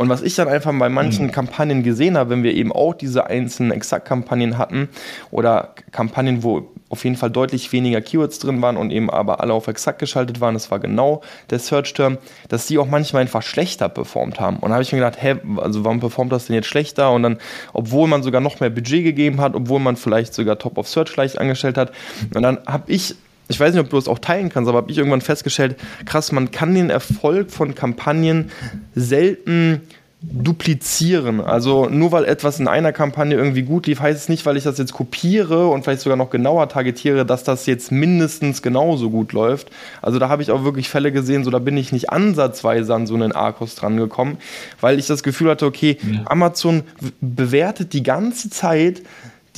[0.00, 1.30] Und was ich dann einfach bei manchen mhm.
[1.30, 4.88] Kampagnen gesehen habe, wenn wir eben auch diese einzelnen Exakt-Kampagnen hatten
[5.30, 9.52] oder Kampagnen, wo auf jeden Fall deutlich weniger Keywords drin waren und eben aber alle
[9.52, 12.16] auf Exakt geschaltet waren, das war genau der Search-Term,
[12.48, 14.56] dass die auch manchmal einfach schlechter performt haben.
[14.56, 17.12] Und da habe ich mir gedacht, hä, also warum performt das denn jetzt schlechter?
[17.12, 17.36] Und dann,
[17.74, 21.12] obwohl man sogar noch mehr Budget gegeben hat, obwohl man vielleicht sogar Top of Search
[21.12, 21.92] gleich angestellt hat.
[22.34, 23.16] Und dann habe ich
[23.50, 26.32] ich weiß nicht, ob du das auch teilen kannst, aber habe ich irgendwann festgestellt, krass,
[26.32, 28.50] man kann den Erfolg von Kampagnen
[28.94, 29.82] selten
[30.22, 31.40] duplizieren.
[31.40, 34.64] Also nur weil etwas in einer Kampagne irgendwie gut lief, heißt es nicht, weil ich
[34.64, 39.32] das jetzt kopiere und vielleicht sogar noch genauer targetiere, dass das jetzt mindestens genauso gut
[39.32, 39.70] läuft.
[40.02, 43.06] Also da habe ich auch wirklich Fälle gesehen, so da bin ich nicht ansatzweise an
[43.06, 44.36] so einen Arcos dran gekommen,
[44.80, 46.20] weil ich das Gefühl hatte, okay, ja.
[46.26, 46.82] Amazon
[47.20, 49.02] bewertet die ganze Zeit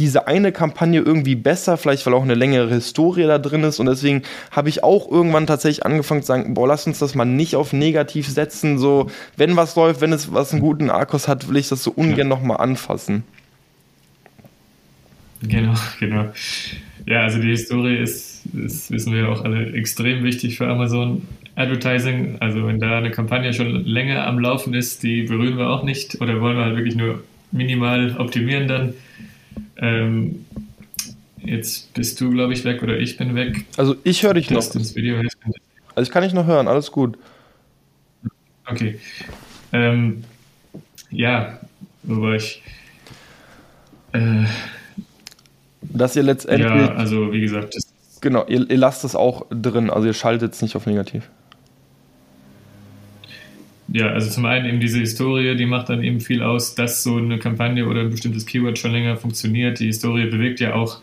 [0.03, 3.87] diese eine Kampagne irgendwie besser, vielleicht weil auch eine längere Historie da drin ist und
[3.87, 7.55] deswegen habe ich auch irgendwann tatsächlich angefangen zu sagen, boah, lass uns das mal nicht
[7.55, 11.57] auf negativ setzen, so wenn was läuft, wenn es was einen guten Arkos hat, will
[11.57, 12.25] ich das so ungern ja.
[12.25, 13.23] nochmal anfassen.
[15.43, 16.33] Genau, genau.
[17.07, 21.23] Ja, also die Historie ist, das wissen wir auch alle, extrem wichtig für Amazon
[21.55, 22.37] Advertising.
[22.41, 26.21] Also wenn da eine Kampagne schon länger am Laufen ist, die berühren wir auch nicht
[26.21, 28.95] oder wollen wir halt wirklich nur minimal optimieren dann
[29.83, 30.47] ähm,
[31.38, 33.66] jetzt bist du, glaube ich, weg oder ich bin weg.
[33.77, 34.64] Also ich höre dich noch.
[34.64, 35.18] Das Video
[35.95, 37.18] Also ich kann dich noch hören, alles gut.
[38.66, 38.99] Okay.
[39.73, 40.25] Ähm,
[41.11, 41.59] ja,
[42.05, 42.62] wobei ich.
[44.12, 44.45] Äh,
[45.83, 46.71] Dass ihr letztendlich.
[46.71, 47.77] Ja, also wie gesagt.
[48.21, 51.29] genau, ihr, ihr lasst es auch drin, also ihr schaltet es nicht auf negativ.
[53.93, 57.17] Ja, also zum einen eben diese Historie, die macht dann eben viel aus, dass so
[57.17, 59.81] eine Kampagne oder ein bestimmtes Keyword schon länger funktioniert.
[59.81, 61.03] Die Historie bewegt ja auch,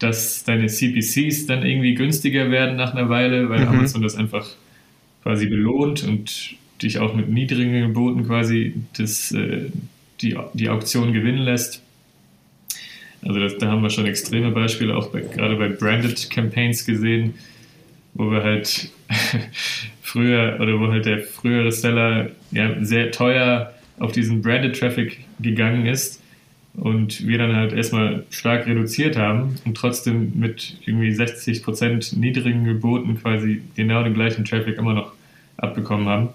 [0.00, 3.68] dass deine CPCs dann irgendwie günstiger werden nach einer Weile, weil mhm.
[3.68, 4.48] Amazon das einfach
[5.22, 9.70] quasi belohnt und dich auch mit niedrigen Geboten quasi das, äh,
[10.20, 11.80] die, die Auktion gewinnen lässt.
[13.22, 17.34] Also das, da haben wir schon extreme Beispiele, auch bei, gerade bei Branded Campaigns gesehen,
[18.16, 18.90] wo wir halt
[20.02, 25.86] früher oder wo halt der frühere Seller ja sehr teuer auf diesen Branded Traffic gegangen
[25.86, 26.22] ist
[26.76, 33.18] und wir dann halt erstmal stark reduziert haben und trotzdem mit irgendwie 60% niedrigen Geboten
[33.18, 35.12] quasi genau den gleichen Traffic immer noch
[35.56, 36.28] abbekommen haben.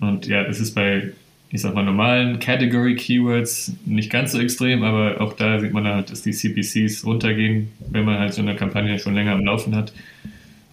[0.00, 1.12] Und ja, das ist bei,
[1.50, 5.86] ich sag mal, normalen Category Keywords nicht ganz so extrem, aber auch da sieht man
[5.86, 9.74] halt, dass die CPCs runtergehen, wenn man halt so eine Kampagne schon länger am Laufen
[9.74, 9.92] hat.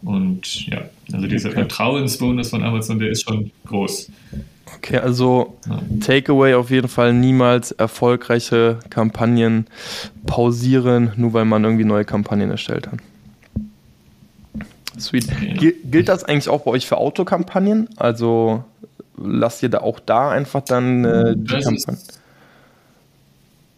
[0.04, 0.82] Und ja,
[1.14, 1.60] also dieser okay.
[1.60, 4.10] Vertrauensbonus von Amazon, der ist schon groß.
[4.78, 5.58] Okay, also
[6.00, 9.68] Takeaway auf jeden Fall niemals erfolgreiche Kampagnen
[10.26, 13.00] pausieren, nur weil man irgendwie neue Kampagnen erstellt hat.
[15.00, 15.28] Sweet.
[15.42, 15.72] Ja.
[15.84, 17.90] Gilt das eigentlich auch bei euch für Autokampagnen?
[17.98, 18.64] Also
[19.18, 21.98] lasst ihr da auch da einfach dann äh, die Kampagne?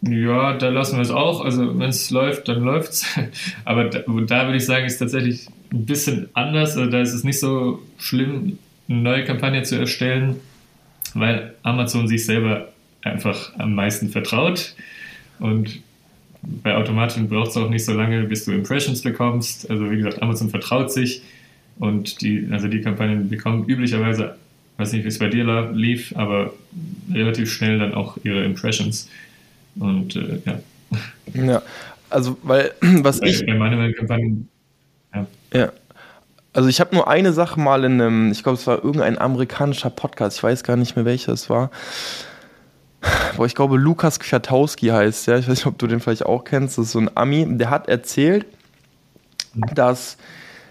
[0.05, 1.45] Ja, da lassen wir es auch.
[1.45, 3.05] Also wenn es läuft, dann läuft es.
[3.65, 6.75] Aber da, da würde ich sagen, ist tatsächlich ein bisschen anders.
[6.77, 10.37] Also da ist es nicht so schlimm, eine neue Kampagne zu erstellen,
[11.13, 12.69] weil Amazon sich selber
[13.01, 14.75] einfach am meisten vertraut.
[15.39, 15.79] Und
[16.41, 19.69] bei Automatik braucht es auch nicht so lange, bis du Impressions bekommst.
[19.69, 21.21] Also wie gesagt, Amazon vertraut sich
[21.79, 24.35] und die, also die Kampagnen bekommen üblicherweise,
[24.77, 26.53] weiß nicht, wie es bei dir lief, aber
[27.11, 29.09] relativ schnell dann auch ihre Impressions.
[29.75, 30.59] Und äh, ja.
[31.33, 31.61] Ja,
[32.09, 33.45] also weil was bei, ich.
[33.45, 34.45] Bei meiner Kampagne
[35.53, 35.71] ja.
[36.53, 39.89] Also ich habe nur eine Sache mal in einem, ich glaube, es war irgendein amerikanischer
[39.89, 41.71] Podcast, ich weiß gar nicht mehr welcher es war.
[43.37, 45.37] Boah, ich glaube, Lukas Kwiatowski heißt, ja.
[45.37, 46.77] Ich weiß nicht, ob du den vielleicht auch kennst.
[46.77, 47.45] Das ist so ein Ami.
[47.57, 48.45] Der hat erzählt,
[49.73, 50.17] dass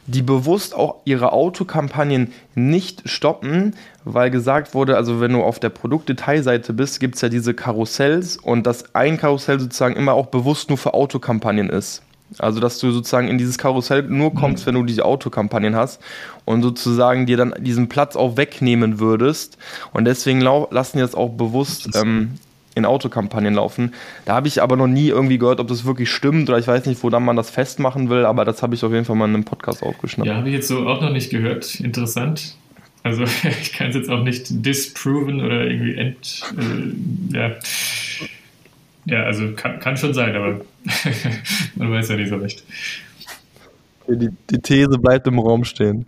[0.06, 5.68] die bewusst auch ihre Autokampagnen nicht stoppen, weil gesagt wurde, also wenn du auf der
[5.68, 10.68] Produktdetailseite bist, gibt es ja diese Karussells und dass ein Karussell sozusagen immer auch bewusst
[10.68, 12.02] nur für Autokampagnen ist.
[12.38, 16.00] Also, dass du sozusagen in dieses Karussell nur kommst, wenn du diese Autokampagnen hast
[16.46, 19.58] und sozusagen dir dann diesen Platz auch wegnehmen würdest.
[19.92, 22.38] Und deswegen lassen die das auch bewusst ähm,
[22.74, 23.92] in Autokampagnen laufen.
[24.24, 26.86] Da habe ich aber noch nie irgendwie gehört, ob das wirklich stimmt oder ich weiß
[26.86, 29.26] nicht, wo dann man das festmachen will, aber das habe ich auf jeden Fall mal
[29.26, 30.26] in einem Podcast aufgeschnappt.
[30.26, 31.80] Ja, habe ich jetzt so auch noch nicht gehört.
[31.80, 32.56] Interessant.
[33.02, 33.24] Also
[33.60, 36.42] ich kann es jetzt auch nicht disproven oder irgendwie ent...
[36.56, 37.50] Äh, ja.
[39.06, 40.60] ja, also kann, kann schon sein, aber
[41.74, 42.64] man weiß ja nicht so recht.
[44.08, 46.06] Die, die These bleibt im Raum stehen.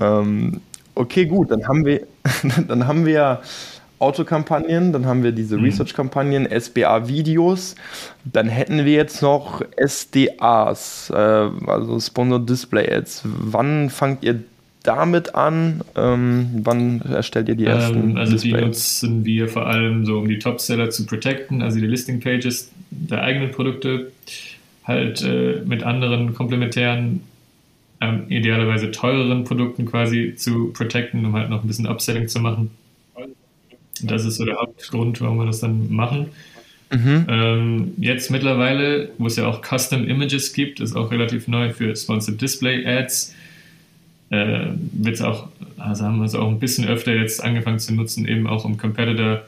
[0.00, 0.60] Ähm,
[0.94, 2.06] okay, gut, dann haben wir,
[2.68, 3.42] dann haben wir
[3.98, 5.64] Autokampagnen, dann haben wir diese mhm.
[5.64, 7.76] Research-Kampagnen, SBA-Videos,
[8.24, 13.22] dann hätten wir jetzt noch SDAs, äh, also Sponsored Display Ads.
[13.24, 14.42] Wann fangt ihr
[14.84, 15.80] damit an?
[15.96, 18.10] Ähm, wann erstellt ihr die ersten?
[18.10, 18.60] Ähm, also Displays?
[18.60, 23.22] die nutzen wir vor allem so, um die Top-Seller zu protecten, also die Listing-Pages der
[23.22, 24.12] eigenen Produkte,
[24.84, 27.22] halt äh, mit anderen komplementären,
[28.00, 32.70] ähm, idealerweise teureren Produkten quasi zu protecten, um halt noch ein bisschen Upselling zu machen.
[34.02, 36.26] Das ist so der Hauptgrund, warum wir das dann machen.
[36.92, 37.26] Mhm.
[37.28, 41.94] Ähm, jetzt mittlerweile, wo es ja auch Custom Images gibt, ist auch relativ neu für
[41.96, 43.34] Sponsored Display Ads,
[44.30, 47.94] äh, wird es auch, also haben wir es auch ein bisschen öfter jetzt angefangen zu
[47.94, 49.42] nutzen, eben auch um Competitor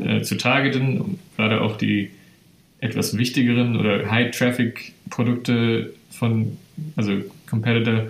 [0.00, 2.10] äh, zu targeten, um gerade auch die
[2.80, 6.56] etwas wichtigeren oder High-Traffic-Produkte von,
[6.96, 7.12] also
[7.48, 8.08] Competitor,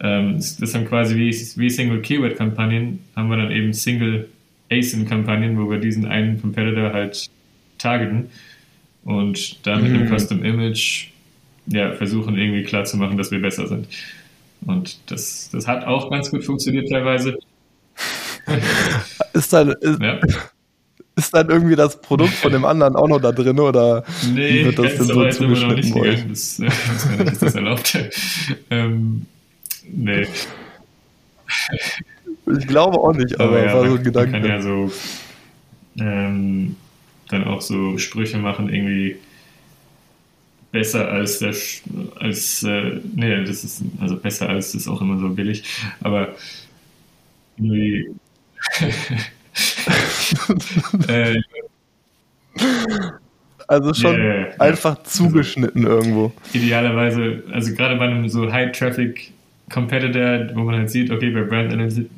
[0.00, 4.28] ähm, das sind quasi wie, wie Single-Keyword-Kampagnen, haben wir dann eben Single
[4.70, 7.30] ASIN-Kampagnen, wo wir diesen einen Competitor halt
[7.78, 8.30] targeten
[9.04, 9.98] und da mit mhm.
[9.98, 11.08] einem Custom Image
[11.66, 13.88] ja, versuchen irgendwie klarzumachen, dass wir besser sind.
[14.66, 17.38] Und das, das hat auch ganz gut funktioniert teilweise.
[19.32, 20.20] ist dann, ist, ja.
[21.16, 24.64] ist dann irgendwie das Produkt von dem anderen auch noch da drin oder nee, wie
[24.66, 26.26] wird das denn so zugeschnitten euch?
[26.28, 26.62] Das,
[27.18, 27.98] das, das erlaubt.
[28.70, 29.26] ähm,
[29.90, 30.26] nee.
[32.56, 34.30] Ich glaube auch nicht, aber, aber ja, war so ein Gedanke.
[34.30, 34.92] Man kann ja so
[36.00, 36.76] ähm,
[37.28, 39.16] dann auch so Sprüche machen, irgendwie
[40.70, 41.54] besser als der
[42.20, 45.64] als äh, nee, das ist also besser als ist auch immer so billig,
[46.00, 46.34] aber
[47.56, 48.10] irgendwie
[51.08, 51.40] äh,
[53.68, 55.04] also schon yeah, einfach yeah.
[55.04, 56.32] zugeschnitten also, irgendwo.
[56.52, 59.32] Idealerweise, also gerade bei einem so High-Traffic
[59.72, 61.72] Competitor, wo man halt sieht, okay, bei Brand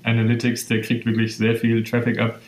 [0.05, 2.41] Analytics, der kriegt wirklich sehr viel Traffic ab,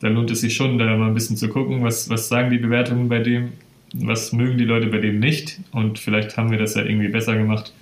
[0.00, 2.58] da lohnt es sich schon, da mal ein bisschen zu gucken, was, was sagen die
[2.58, 3.52] Bewertungen bei dem,
[3.94, 7.36] was mögen die Leute bei dem nicht und vielleicht haben wir das ja irgendwie besser
[7.36, 7.72] gemacht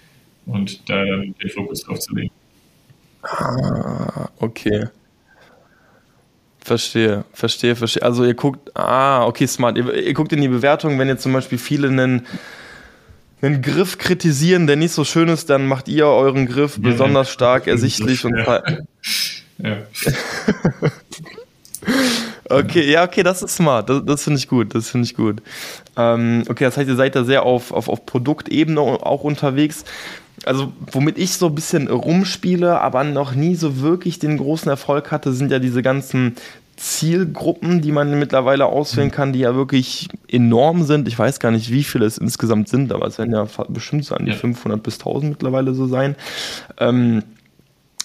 [0.47, 2.33] und da dann den Fokus drauf zu legen.
[3.23, 4.87] Ah, okay.
[6.59, 8.03] Verstehe, verstehe, verstehe.
[8.03, 9.77] Also ihr guckt, ah, okay, smart.
[9.77, 12.27] Ihr, ihr guckt in die Bewertung, wenn jetzt zum Beispiel viele einen,
[13.43, 17.31] einen Griff kritisieren, der nicht so schön ist, dann macht ihr euren Griff ja, besonders
[17.31, 18.63] stark ersichtlich und ja.
[19.59, 19.77] ja.
[22.49, 23.89] Okay, ja, okay, das ist smart.
[23.89, 24.75] Das, das finde ich gut.
[24.75, 25.43] Das finde ich gut.
[25.97, 29.85] Ähm, okay, das heißt, ihr seid da sehr auf, auf, auf Produktebene auch unterwegs.
[30.45, 35.11] Also, womit ich so ein bisschen rumspiele, aber noch nie so wirklich den großen Erfolg
[35.11, 36.37] hatte, sind ja diese ganzen
[36.83, 41.07] Zielgruppen, die man mittlerweile auswählen kann, die ja wirklich enorm sind.
[41.07, 44.17] Ich weiß gar nicht, wie viele es insgesamt sind, aber es werden ja bestimmt so
[44.17, 44.37] an die ja.
[44.37, 46.17] 500 bis 1000 mittlerweile so sein.
[46.79, 47.23] Ähm,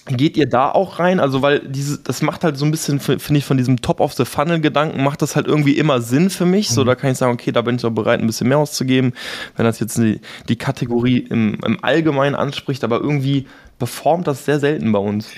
[0.05, 1.19] Geht ihr da auch rein?
[1.19, 5.21] Also, weil diese, das macht halt so ein bisschen, finde ich, von diesem Top-of-the-Funnel-Gedanken, macht
[5.21, 6.69] das halt irgendwie immer Sinn für mich.
[6.69, 6.75] Mhm.
[6.75, 9.11] So, da kann ich sagen, okay, da bin ich auch bereit, ein bisschen mehr auszugeben,
[9.57, 13.47] wenn das jetzt die, die Kategorie im, im Allgemeinen anspricht, aber irgendwie
[13.79, 15.29] performt das sehr selten bei uns.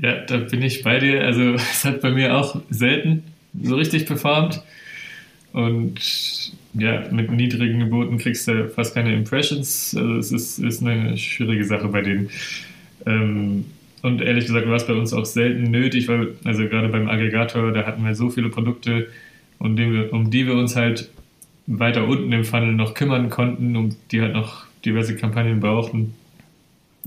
[0.00, 1.24] Ja, da bin ich bei dir.
[1.24, 3.24] Also, es hat bei mir auch selten
[3.60, 4.62] so richtig performt.
[5.52, 9.94] Und ja, mit niedrigen Geboten kriegst du fast keine Impressions.
[9.96, 12.30] Also, es ist, ist eine schwierige Sache bei denen.
[13.06, 13.64] Ähm,
[14.02, 17.72] und ehrlich gesagt war es bei uns auch selten nötig, weil, also gerade beim Aggregator,
[17.72, 19.08] da hatten wir so viele Produkte,
[19.58, 21.10] um die wir, um die wir uns halt
[21.66, 26.14] weiter unten im Funnel noch kümmern konnten, um die halt noch diverse Kampagnen brauchten.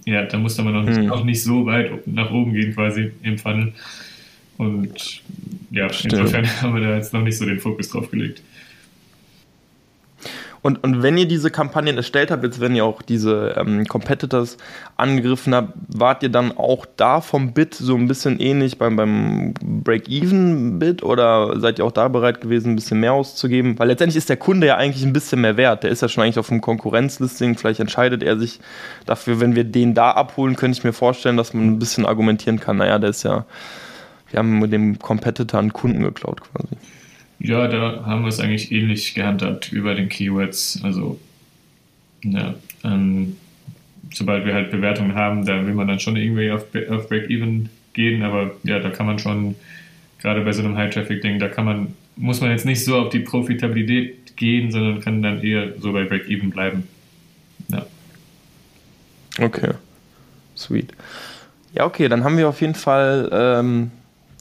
[0.06, 1.12] Ja, da musste man noch nicht, hm.
[1.12, 3.73] auch nicht so weit nach oben gehen quasi im Funnel.
[4.58, 5.21] Und
[5.71, 6.13] ja, Stimmt.
[6.13, 8.41] insofern haben wir da jetzt noch nicht so den Fokus drauf gelegt.
[10.63, 14.58] Und, und wenn ihr diese Kampagnen erstellt habt, jetzt wenn ihr auch diese ähm, Competitors
[14.95, 19.54] angegriffen habt, wart ihr dann auch da vom Bit so ein bisschen ähnlich beim, beim
[19.62, 23.78] Break-Even-Bit oder seid ihr auch da bereit gewesen, ein bisschen mehr auszugeben?
[23.78, 25.84] Weil letztendlich ist der Kunde ja eigentlich ein bisschen mehr wert.
[25.84, 27.58] Der ist ja schon eigentlich auf dem Konkurrenzlisting.
[27.58, 28.62] Vielleicht entscheidet er sich
[29.06, 32.62] dafür, wenn wir den da abholen, könnte ich mir vorstellen, dass man ein bisschen argumentieren
[32.62, 32.78] kann.
[32.78, 33.45] Naja, der ist ja,
[34.30, 36.78] wir haben mit dem Competitor einen Kunden geklaut quasi.
[37.39, 40.80] Ja, da haben wir es eigentlich ähnlich gehandhabt über den Keywords.
[40.84, 41.19] Also,
[42.24, 43.36] ja, ähm,
[44.12, 48.24] sobald wir halt Bewertungen haben, da will man dann schon irgendwie auf, auf Break-Even gehen,
[48.24, 49.56] aber ja, da kann man schon,
[50.19, 53.19] gerade bei so einem High-Traffic-Ding, da kann man, muss man jetzt nicht so auf die
[53.19, 56.88] Profitabilität gehen, sondern kann dann eher so bei Break-Even bleiben.
[57.67, 57.86] Ja.
[59.39, 59.72] Okay.
[60.56, 60.93] Sweet.
[61.74, 63.91] Ja, okay, dann haben wir auf jeden Fall ähm,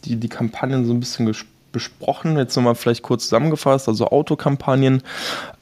[0.04, 2.36] die, die Kampagnen so ein bisschen gespielt besprochen.
[2.36, 3.88] Jetzt nochmal vielleicht kurz zusammengefasst.
[3.88, 5.02] Also Autokampagnen,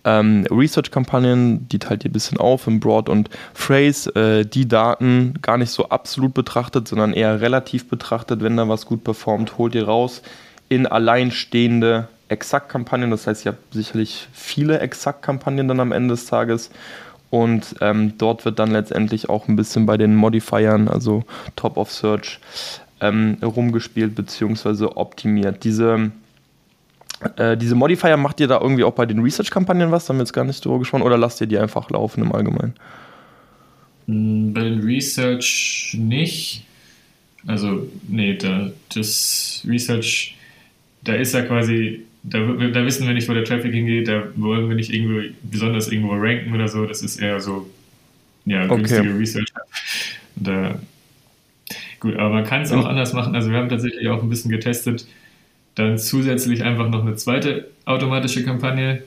[0.04, 4.14] ähm, Research-Kampagnen, die teilt ihr ein bisschen auf in Broad und Phrase.
[4.14, 8.42] Äh, die Daten gar nicht so absolut betrachtet, sondern eher relativ betrachtet.
[8.42, 10.22] Wenn da was gut performt, holt ihr raus
[10.68, 13.10] in alleinstehende Exakt-Kampagnen.
[13.10, 16.70] Das heißt, ihr habt sicherlich viele Exakt-Kampagnen dann am Ende des Tages.
[17.30, 21.90] Und ähm, dort wird dann letztendlich auch ein bisschen bei den Modifiern, also Top of
[21.90, 22.40] Search,
[23.00, 24.84] ähm, rumgespielt bzw.
[24.94, 25.64] optimiert.
[25.64, 26.10] Diese,
[27.36, 30.06] äh, diese Modifier macht ihr da irgendwie auch bei den Research-Kampagnen was?
[30.06, 32.32] Da haben wir jetzt gar nicht drüber gesprochen oder lasst ihr die einfach laufen im
[32.32, 32.74] Allgemeinen?
[34.06, 36.64] Mm, bei den Research nicht.
[37.46, 40.36] Also, nee, da, das Research,
[41.02, 44.68] da ist ja quasi, da, da wissen wir nicht, wo der Traffic hingeht, da wollen
[44.68, 47.66] wir nicht irgendwo besonders irgendwo ranken oder so, das ist eher so,
[48.44, 49.18] ja, günstige okay.
[49.18, 49.48] Research.
[50.36, 50.78] Da
[52.00, 53.34] Gut, aber man kann es auch anders machen.
[53.34, 55.06] Also wir haben tatsächlich auch ein bisschen getestet,
[55.74, 59.02] dann zusätzlich einfach noch eine zweite automatische Kampagne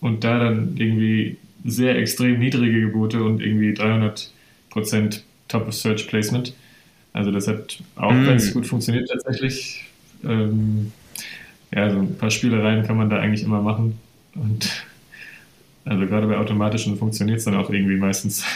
[0.00, 6.54] und da dann irgendwie sehr extrem niedrige Gebote und irgendwie 300% Top of Search Placement.
[7.12, 8.24] Also das hat auch mm.
[8.24, 9.84] ganz gut funktioniert tatsächlich.
[10.24, 10.92] Ähm,
[11.74, 13.98] ja, so ein paar Spielereien kann man da eigentlich immer machen.
[14.34, 14.84] Und
[15.84, 18.44] also gerade bei automatischen funktioniert es dann auch irgendwie meistens.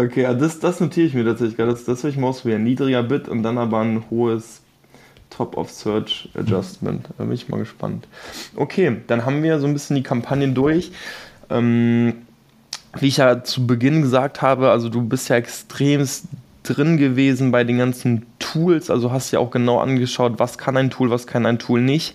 [0.00, 1.72] Okay, ja, das, das notiere ich mir tatsächlich gerade.
[1.72, 2.64] Das, das will ich mal ausprobieren.
[2.64, 4.62] Niedriger Bit und dann aber ein hohes
[5.28, 7.06] Top of Search Adjustment.
[7.18, 8.08] Da bin ich mal gespannt.
[8.56, 10.90] Okay, dann haben wir so ein bisschen die Kampagnen durch.
[11.50, 12.14] Ähm,
[12.98, 16.24] wie ich ja zu Beginn gesagt habe, also du bist ja extremst
[16.62, 20.90] drin gewesen bei den ganzen Tools, also hast ja auch genau angeschaut, was kann ein
[20.90, 22.14] Tool, was kann ein Tool nicht.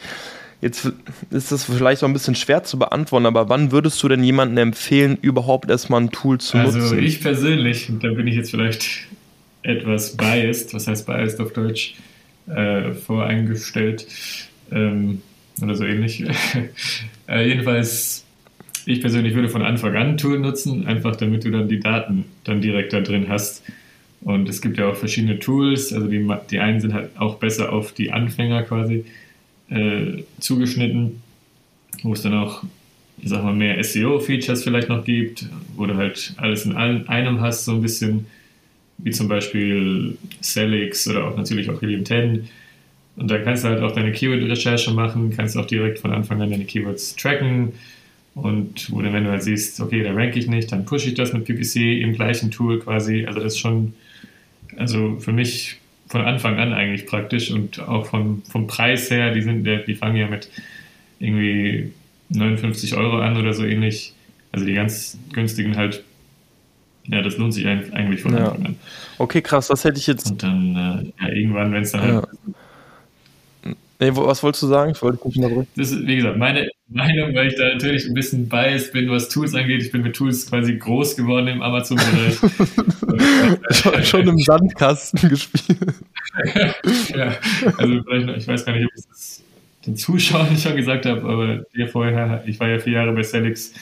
[0.62, 0.92] Jetzt
[1.32, 4.70] ist das vielleicht auch ein bisschen schwer zu beantworten, aber wann würdest du denn jemandem
[4.70, 6.94] empfehlen, überhaupt erstmal ein Tool zu also nutzen?
[6.94, 9.08] Also ich persönlich, da bin ich jetzt vielleicht
[9.64, 11.96] etwas biased, was heißt biased auf Deutsch,
[12.48, 14.08] äh, voreingestellt
[14.72, 15.22] ähm,
[15.62, 16.24] oder so ähnlich.
[17.28, 18.26] äh, jedenfalls,
[18.86, 22.26] ich persönlich würde von Anfang an ein Tool nutzen, einfach damit du dann die Daten
[22.44, 23.64] dann direkt da drin hast.
[24.22, 27.72] Und es gibt ja auch verschiedene Tools, also die, die einen sind halt auch besser
[27.72, 29.06] auf die Anfänger quasi
[29.70, 31.22] äh, zugeschnitten,
[32.04, 32.64] wo es dann auch,
[33.18, 37.66] ich sag mal, mehr SEO-Features vielleicht noch gibt, wo du halt alles in einem hast,
[37.66, 38.28] so ein bisschen,
[38.98, 42.48] wie zum Beispiel Celix oder auch natürlich auch Helium 10.
[43.18, 46.50] Und da kannst du halt auch deine Keyword-Recherche machen, kannst auch direkt von Anfang an
[46.50, 47.74] deine Keywords tracken.
[48.36, 51.14] Und wo dann, wenn du halt siehst, okay, da ranke ich nicht, dann pushe ich
[51.14, 53.26] das mit PPC im gleichen Tool quasi.
[53.26, 53.94] Also das ist schon,
[54.76, 59.42] also für mich von Anfang an eigentlich praktisch und auch vom, vom Preis her, die,
[59.42, 60.50] sind, die fangen ja mit
[61.20, 61.92] irgendwie
[62.30, 64.14] 59 Euro an oder so ähnlich.
[64.52, 66.04] Also die ganz günstigen halt,
[67.08, 68.50] ja, das lohnt sich eigentlich von ja.
[68.50, 68.76] Anfang an.
[69.18, 70.32] Okay, krass, das hätte ich jetzt.
[70.32, 72.28] Und dann, äh, ja, irgendwann, wenn es dann ja.
[74.00, 74.92] Nee, was wolltest du sagen?
[74.92, 75.68] Ich wollte nicht unterbrechen.
[75.76, 79.30] Das ist, wie gesagt, meine Meinung, weil ich da natürlich ein bisschen biased bin, was
[79.30, 79.82] Tools angeht.
[79.82, 82.38] Ich bin mit Tools quasi groß geworden im Amazon-Bereich.
[83.72, 85.94] schon, schon im Sandkasten gespielt.
[87.16, 87.38] ja,
[87.78, 89.44] also vielleicht noch, ich weiß gar nicht, ob ich das
[89.86, 93.74] den Zuschauern schon gesagt habe, aber dir vorher, ich war ja vier Jahre bei Celix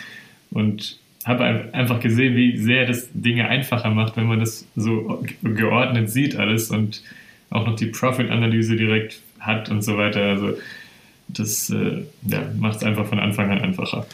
[0.51, 6.09] und habe einfach gesehen, wie sehr das Dinge einfacher macht, wenn man das so geordnet
[6.09, 7.01] sieht alles und
[7.49, 10.21] auch noch die Profit-Analyse direkt hat und so weiter.
[10.21, 10.57] Also
[11.27, 14.05] das äh, ja, macht es einfach von Anfang an einfacher.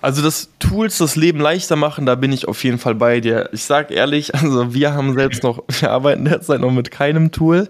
[0.00, 3.48] Also das Tools das Leben leichter machen, da bin ich auf jeden Fall bei dir.
[3.52, 7.68] Ich sage ehrlich, also wir haben selbst noch, wir arbeiten derzeit noch mit keinem Tool.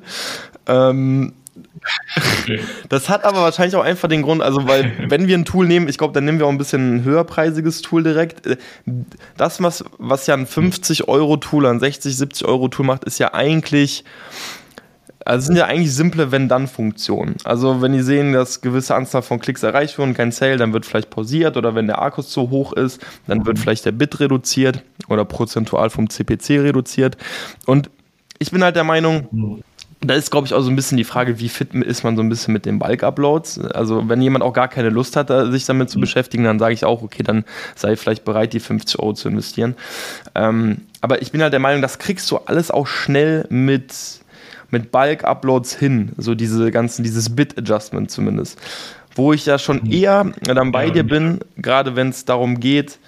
[0.66, 1.34] Ähm,
[2.88, 5.88] das hat aber wahrscheinlich auch einfach den Grund, also weil wenn wir ein Tool nehmen,
[5.88, 8.48] ich glaube, dann nehmen wir auch ein bisschen ein höherpreisiges Tool direkt.
[9.36, 13.18] Das, was, was ja ein 50 Euro Tool, ein 60, 70 Euro Tool macht, ist
[13.18, 14.05] ja eigentlich
[15.24, 17.36] also es sind ja eigentlich simple Wenn-Dann-Funktionen.
[17.44, 20.86] Also wenn die sehen, dass gewisse Anzahl von Klicks erreicht wurden, kein Sale, dann wird
[20.86, 24.82] vielleicht pausiert oder wenn der Akkus zu hoch ist, dann wird vielleicht der Bit reduziert
[25.08, 27.16] oder prozentual vom CPC reduziert.
[27.66, 27.90] Und
[28.38, 29.62] ich bin halt der Meinung,
[30.04, 32.22] da ist, glaube ich, auch so ein bisschen die Frage, wie fit ist man so
[32.22, 33.60] ein bisschen mit den Bulk-Uploads.
[33.60, 36.02] Also, wenn jemand auch gar keine Lust hat, sich damit zu mhm.
[36.02, 37.44] beschäftigen, dann sage ich auch, okay, dann
[37.76, 39.76] sei vielleicht bereit, die 50 Euro zu investieren.
[40.34, 43.94] Ähm, aber ich bin halt der Meinung, das kriegst du alles auch schnell mit,
[44.72, 46.12] mit Bulk-Uploads hin.
[46.16, 48.58] So diese ganzen, dieses Bit-Adjustment zumindest.
[49.14, 49.92] Wo ich ja schon mhm.
[49.92, 52.98] eher dann bei dir bin, gerade wenn es darum geht,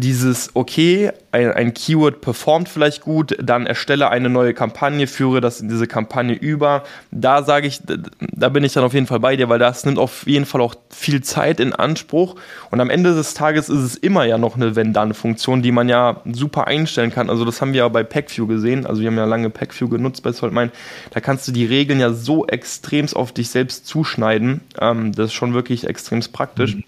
[0.00, 5.60] dieses, okay, ein, ein, Keyword performt vielleicht gut, dann erstelle eine neue Kampagne, führe das
[5.60, 6.84] in diese Kampagne über.
[7.10, 9.98] Da sage ich, da bin ich dann auf jeden Fall bei dir, weil das nimmt
[9.98, 12.36] auf jeden Fall auch viel Zeit in Anspruch.
[12.70, 16.22] Und am Ende des Tages ist es immer ja noch eine Wenn-Dann-Funktion, die man ja
[16.32, 17.30] super einstellen kann.
[17.30, 18.86] Also das haben wir ja bei Packview gesehen.
[18.86, 20.70] Also wir haben ja lange Packview genutzt bei Saltmine.
[21.10, 24.62] Da kannst du die Regeln ja so extremst auf dich selbst zuschneiden.
[24.80, 26.76] Ähm, das ist schon wirklich extremst praktisch.
[26.76, 26.84] Mhm.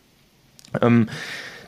[0.81, 1.09] Ähm,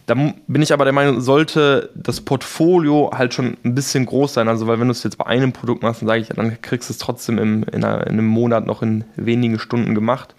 [0.07, 4.48] da bin ich aber der Meinung, sollte das Portfolio halt schon ein bisschen groß sein.
[4.48, 6.90] Also, weil wenn du es jetzt bei einem Produkt machst, dann sage ich, dann kriegst
[6.90, 10.34] du es trotzdem im, in, einer, in, einem Monat noch in wenigen Stunden gemacht.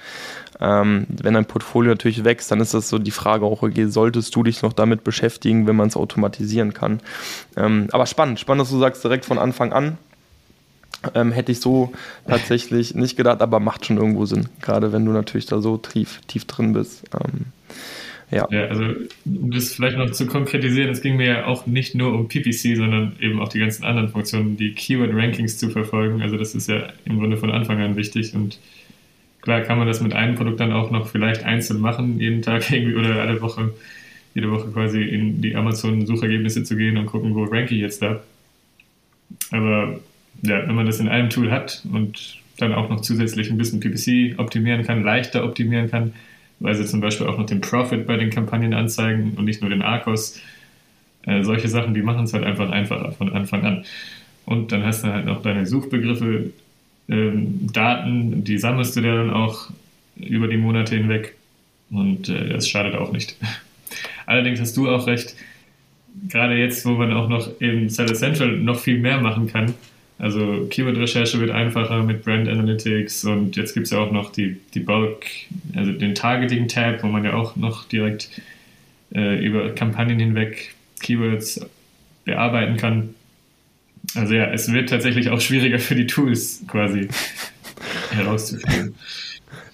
[0.62, 4.36] Ähm, wenn dein Portfolio natürlich wächst, dann ist das so die Frage auch, okay, solltest
[4.36, 7.02] du dich noch damit beschäftigen, wenn man es automatisieren kann.
[7.58, 9.98] Ähm, aber spannend, spannend, dass du sagst, direkt von Anfang an.
[11.14, 11.92] Ähm, hätte ich so
[12.28, 16.22] tatsächlich nicht gedacht, aber macht schon irgendwo Sinn, gerade wenn du natürlich da so tief,
[16.28, 17.04] tief drin bist.
[17.14, 17.46] Ähm,
[18.32, 18.48] ja.
[18.50, 18.86] ja, also
[19.26, 22.76] um das vielleicht noch zu konkretisieren, es ging mir ja auch nicht nur um PPC,
[22.76, 26.22] sondern eben auch die ganzen anderen Funktionen, die Keyword-Rankings zu verfolgen.
[26.22, 28.60] Also das ist ja im Grunde von Anfang an wichtig und
[29.42, 32.72] klar kann man das mit einem Produkt dann auch noch vielleicht einzeln machen, jeden Tag
[32.72, 33.74] irgendwie oder alle Woche,
[34.34, 38.24] jede Woche quasi in die Amazon-Suchergebnisse zu gehen und gucken, wo ranke ich jetzt da.
[39.52, 40.00] Aber
[40.42, 43.80] ja, wenn man das in einem Tool hat und dann auch noch zusätzlich ein bisschen
[43.80, 46.14] PPC optimieren kann, leichter optimieren kann,
[46.60, 49.70] weil sie zum Beispiel auch noch den Profit bei den Kampagnen anzeigen und nicht nur
[49.70, 50.40] den Arcos.
[51.24, 53.86] Äh, solche Sachen, die machen es halt einfach einfacher von Anfang an.
[54.46, 56.52] Und dann hast du halt noch deine Suchbegriffe,
[57.10, 59.70] ähm, Daten, die sammelst du dir dann auch
[60.16, 61.36] über die Monate hinweg
[61.92, 63.36] und äh, das schadet auch nicht.
[64.26, 65.36] Allerdings hast du auch recht,
[66.30, 69.74] gerade jetzt, wo man auch noch im Seller Central noch viel mehr machen kann,
[70.18, 74.58] also Keyword-Recherche wird einfacher mit Brand Analytics und jetzt gibt es ja auch noch die,
[74.74, 75.26] die Bulk,
[75.76, 78.30] also den Targeting-Tab, wo man ja auch noch direkt
[79.14, 81.66] äh, über Kampagnen hinweg Keywords
[82.24, 83.16] bearbeiten kann.
[84.14, 87.10] Also ja, es wird tatsächlich auch schwieriger für die Tools quasi
[88.12, 88.96] herauszufinden.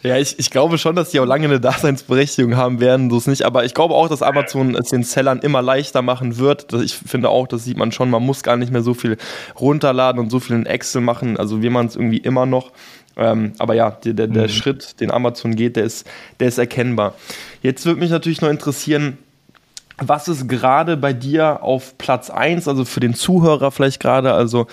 [0.04, 3.28] Ja, ich, ich glaube schon, dass die auch lange eine Daseinsberechtigung haben werden, so ist
[3.28, 3.44] nicht.
[3.44, 6.74] Aber ich glaube auch, dass Amazon es den Sellern immer leichter machen wird.
[6.74, 9.18] Ich finde auch, das sieht man schon, man muss gar nicht mehr so viel
[9.60, 11.38] runterladen und so viel in Excel machen.
[11.38, 12.72] Also wie man es irgendwie immer noch.
[13.18, 14.50] Ähm, aber ja, der, der, der mhm.
[14.50, 16.08] Schritt, den Amazon geht, der ist,
[16.40, 17.14] der ist erkennbar.
[17.62, 19.18] Jetzt würde mich natürlich noch interessieren,
[19.98, 24.66] was ist gerade bei dir auf Platz 1, also für den Zuhörer vielleicht gerade, also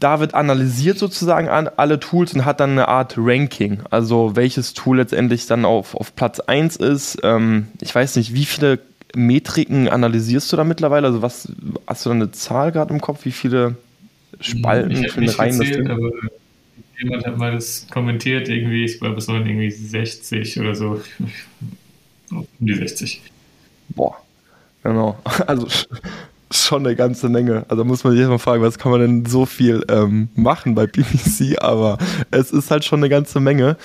[0.00, 3.80] David analysiert sozusagen alle Tools und hat dann eine Art Ranking.
[3.90, 7.18] Also welches Tool letztendlich dann auf, auf Platz 1 ist.
[7.22, 8.80] Ähm, ich weiß nicht, wie viele
[9.14, 11.06] Metriken analysierst du da mittlerweile?
[11.06, 11.52] Also was
[11.86, 13.24] hast du da eine Zahl gerade im Kopf?
[13.24, 13.76] Wie viele
[14.40, 15.88] Spalten, ich viele Reihen das Ding?
[15.88, 16.10] Aber
[17.00, 21.00] jemand hat mal das kommentiert, irgendwie, ich glaube, es waren irgendwie 60 oder so.
[22.30, 23.20] Um die 60.
[23.90, 24.16] Boah,
[24.82, 25.18] genau.
[25.46, 25.68] Also
[26.56, 27.64] schon eine ganze Menge.
[27.68, 30.86] Also muss man sich erstmal fragen, was kann man denn so viel ähm, machen bei
[30.86, 31.98] BBC, aber
[32.30, 33.76] es ist halt schon eine ganze Menge.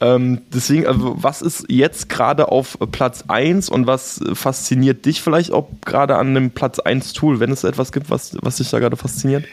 [0.00, 5.52] Ähm, deswegen, also was ist jetzt gerade auf Platz 1 und was fasziniert dich vielleicht
[5.52, 8.80] auch gerade an dem Platz 1 Tool, wenn es etwas gibt, was, was dich da
[8.80, 9.44] gerade fasziniert?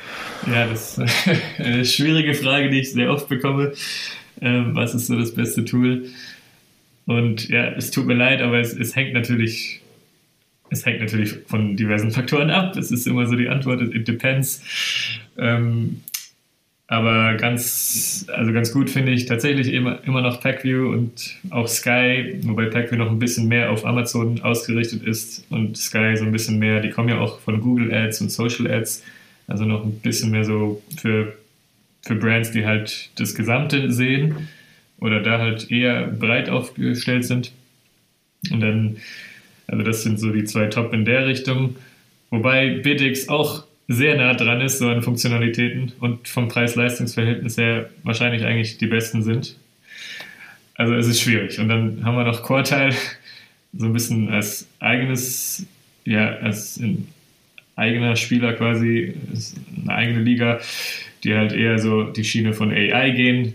[0.52, 3.74] Ja, das ist eine schwierige Frage, die ich sehr oft bekomme.
[4.42, 6.08] Ähm, was ist so das beste Tool?
[7.06, 9.81] Und ja, es tut mir leid, aber es, es hängt natürlich
[10.72, 12.76] es hängt natürlich von diversen Faktoren ab.
[12.78, 14.64] Es ist immer so die Antwort, it depends.
[15.38, 16.02] Ähm,
[16.88, 22.40] aber ganz, also ganz gut finde ich tatsächlich immer, immer noch Packview und auch Sky,
[22.44, 26.58] wobei Packview noch ein bisschen mehr auf Amazon ausgerichtet ist und Sky so ein bisschen
[26.60, 29.04] mehr, die kommen ja auch von Google Ads und Social Ads,
[29.48, 31.34] also noch ein bisschen mehr so für,
[32.02, 34.50] für Brands, die halt das Gesamte sehen
[35.00, 37.52] oder da halt eher breit aufgestellt sind.
[38.52, 38.98] Und dann
[39.72, 41.76] also das sind so die zwei Top in der Richtung.
[42.30, 48.46] Wobei BitX auch sehr nah dran ist, so an Funktionalitäten und vom Preis-Leistungs-Verhältnis her wahrscheinlich
[48.46, 49.56] eigentlich die besten sind.
[50.76, 51.60] Also es ist schwierig.
[51.60, 52.96] Und dann haben wir noch Quartile,
[53.74, 55.66] so ein bisschen als eigenes,
[56.06, 56.82] ja, als
[57.76, 59.14] eigener Spieler quasi,
[59.84, 60.60] eine eigene Liga.
[61.24, 63.54] die halt eher so die Schiene von AI gehen,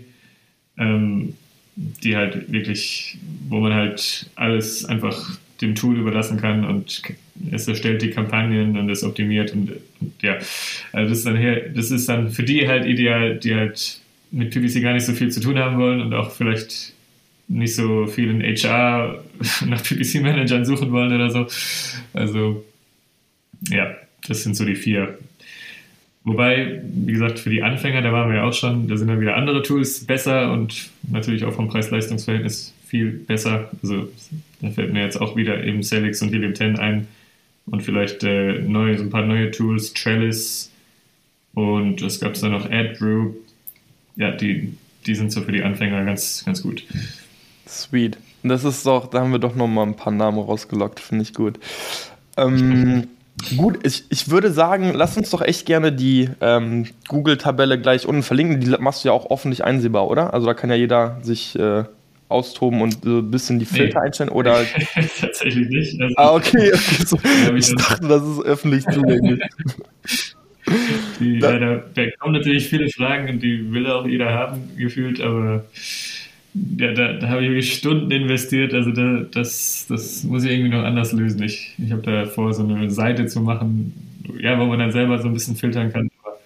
[0.77, 1.35] ähm,
[1.75, 3.17] die halt wirklich,
[3.49, 7.01] wo man halt alles einfach dem Tool überlassen kann und
[7.51, 10.37] es erstellt die Kampagnen und es optimiert und, und ja,
[10.91, 13.99] also das ist dann her, das ist dann für die halt ideal, die halt
[14.31, 16.93] mit PPC gar nicht so viel zu tun haben wollen und auch vielleicht
[17.47, 19.23] nicht so viel in HR
[19.65, 21.47] nach PPC-Managern suchen wollen oder so.
[22.13, 22.65] Also
[23.69, 23.95] ja,
[24.27, 25.17] das sind so die vier.
[26.23, 29.21] Wobei, wie gesagt, für die Anfänger, da waren wir ja auch schon, da sind dann
[29.21, 33.69] wieder andere Tools besser und natürlich auch vom Preis-Leistungs-Verhältnis viel besser.
[33.81, 34.09] Also
[34.61, 37.07] da fällt mir jetzt auch wieder eben Celix und Helium 10 ein
[37.65, 40.71] und vielleicht äh, neue, so ein paar neue Tools, Trellis
[41.53, 43.35] und es gab dann noch AdGroup.
[44.15, 46.83] Ja, die, die sind so für die Anfänger ganz, ganz gut.
[47.67, 48.17] Sweet.
[48.43, 51.33] Das ist doch, da haben wir doch noch mal ein paar Namen rausgelockt, finde ich
[51.33, 51.59] gut.
[52.37, 53.07] Ähm,
[53.57, 58.23] gut, ich, ich würde sagen, lass uns doch echt gerne die ähm, Google-Tabelle gleich unten
[58.23, 58.59] verlinken.
[58.61, 60.33] Die machst du ja auch offentlich einsehbar, oder?
[60.33, 61.83] Also da kann ja jeder sich äh,
[62.29, 64.05] austoben und so ein bisschen die Filter nee.
[64.05, 64.65] einstellen, oder?
[65.19, 66.01] Tatsächlich nicht.
[66.01, 66.71] Also, ah, okay.
[66.73, 67.17] okay so.
[67.55, 69.41] ich dachte, das ist öffentlich zugänglich.
[71.21, 74.69] Die, da, ja, da, da, kommen natürlich viele Fragen und die will auch jeder haben,
[74.75, 75.63] gefühlt, aber
[76.77, 78.73] ja, da, da habe ich wirklich Stunden investiert.
[78.73, 81.41] Also da, das, das muss ich irgendwie noch anders lösen.
[81.43, 83.93] Ich, ich habe da vor, so eine Seite zu machen,
[84.39, 86.09] ja, wo man dann selber so ein bisschen filtern kann.
[86.21, 86.37] Aber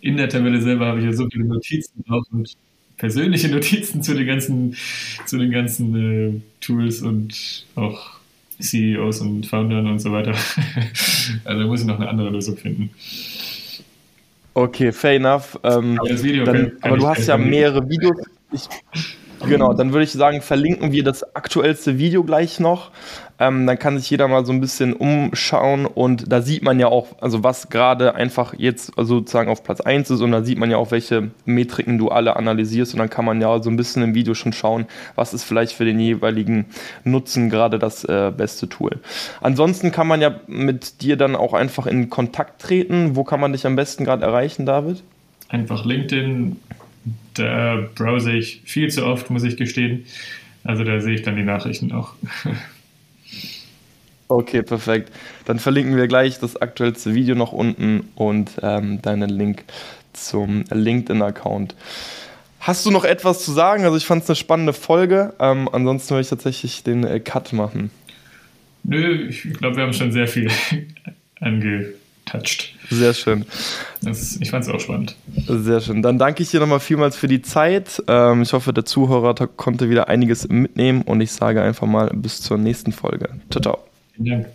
[0.00, 2.56] in der Tabelle selber habe ich ja so viele Notizen drauf und
[2.96, 4.76] persönliche Notizen zu den ganzen,
[5.26, 8.16] zu den ganzen äh, Tools und auch
[8.60, 10.32] CEOs und Foundern und so weiter.
[11.44, 12.90] also da muss ich noch eine andere Lösung finden.
[14.54, 15.58] Okay, fair enough.
[15.64, 18.16] Ähm, aber, dann, aber du hast ja mehrere Videos.
[18.52, 18.68] Ich,
[19.44, 22.90] genau, dann würde ich sagen, verlinken wir das aktuellste Video gleich noch.
[23.38, 26.86] Ähm, dann kann sich jeder mal so ein bisschen umschauen und da sieht man ja
[26.88, 30.70] auch, also was gerade einfach jetzt sozusagen auf Platz 1 ist und da sieht man
[30.70, 34.02] ja auch, welche Metriken du alle analysierst und dann kann man ja so ein bisschen
[34.02, 36.64] im Video schon schauen, was ist vielleicht für den jeweiligen
[37.04, 39.00] Nutzen gerade das äh, beste Tool.
[39.42, 43.16] Ansonsten kann man ja mit dir dann auch einfach in Kontakt treten.
[43.16, 45.02] Wo kann man dich am besten gerade erreichen, David?
[45.48, 46.56] Einfach LinkedIn,
[47.34, 50.04] da browse ich viel zu oft, muss ich gestehen.
[50.64, 52.14] Also da sehe ich dann die Nachrichten auch.
[54.28, 55.12] Okay, perfekt.
[55.44, 59.62] Dann verlinken wir gleich das aktuellste Video noch unten und ähm, deinen Link
[60.12, 61.76] zum LinkedIn-Account.
[62.58, 63.84] Hast du noch etwas zu sagen?
[63.84, 65.34] Also ich fand es eine spannende Folge.
[65.38, 67.92] Ähm, ansonsten würde ich tatsächlich den äh, Cut machen.
[68.82, 70.50] Nö, ich glaube, wir haben schon sehr viel
[72.26, 72.74] angetouched.
[72.90, 73.44] Sehr schön.
[74.02, 75.16] Das, ich fand es auch spannend.
[75.46, 76.02] Sehr schön.
[76.02, 78.02] Dann danke ich dir nochmal vielmals für die Zeit.
[78.08, 82.40] Ähm, ich hoffe, der Zuhörer konnte wieder einiges mitnehmen und ich sage einfach mal bis
[82.40, 83.30] zur nächsten Folge.
[83.50, 83.78] Ciao, ciao.
[84.14, 84.46] Vielen Dank.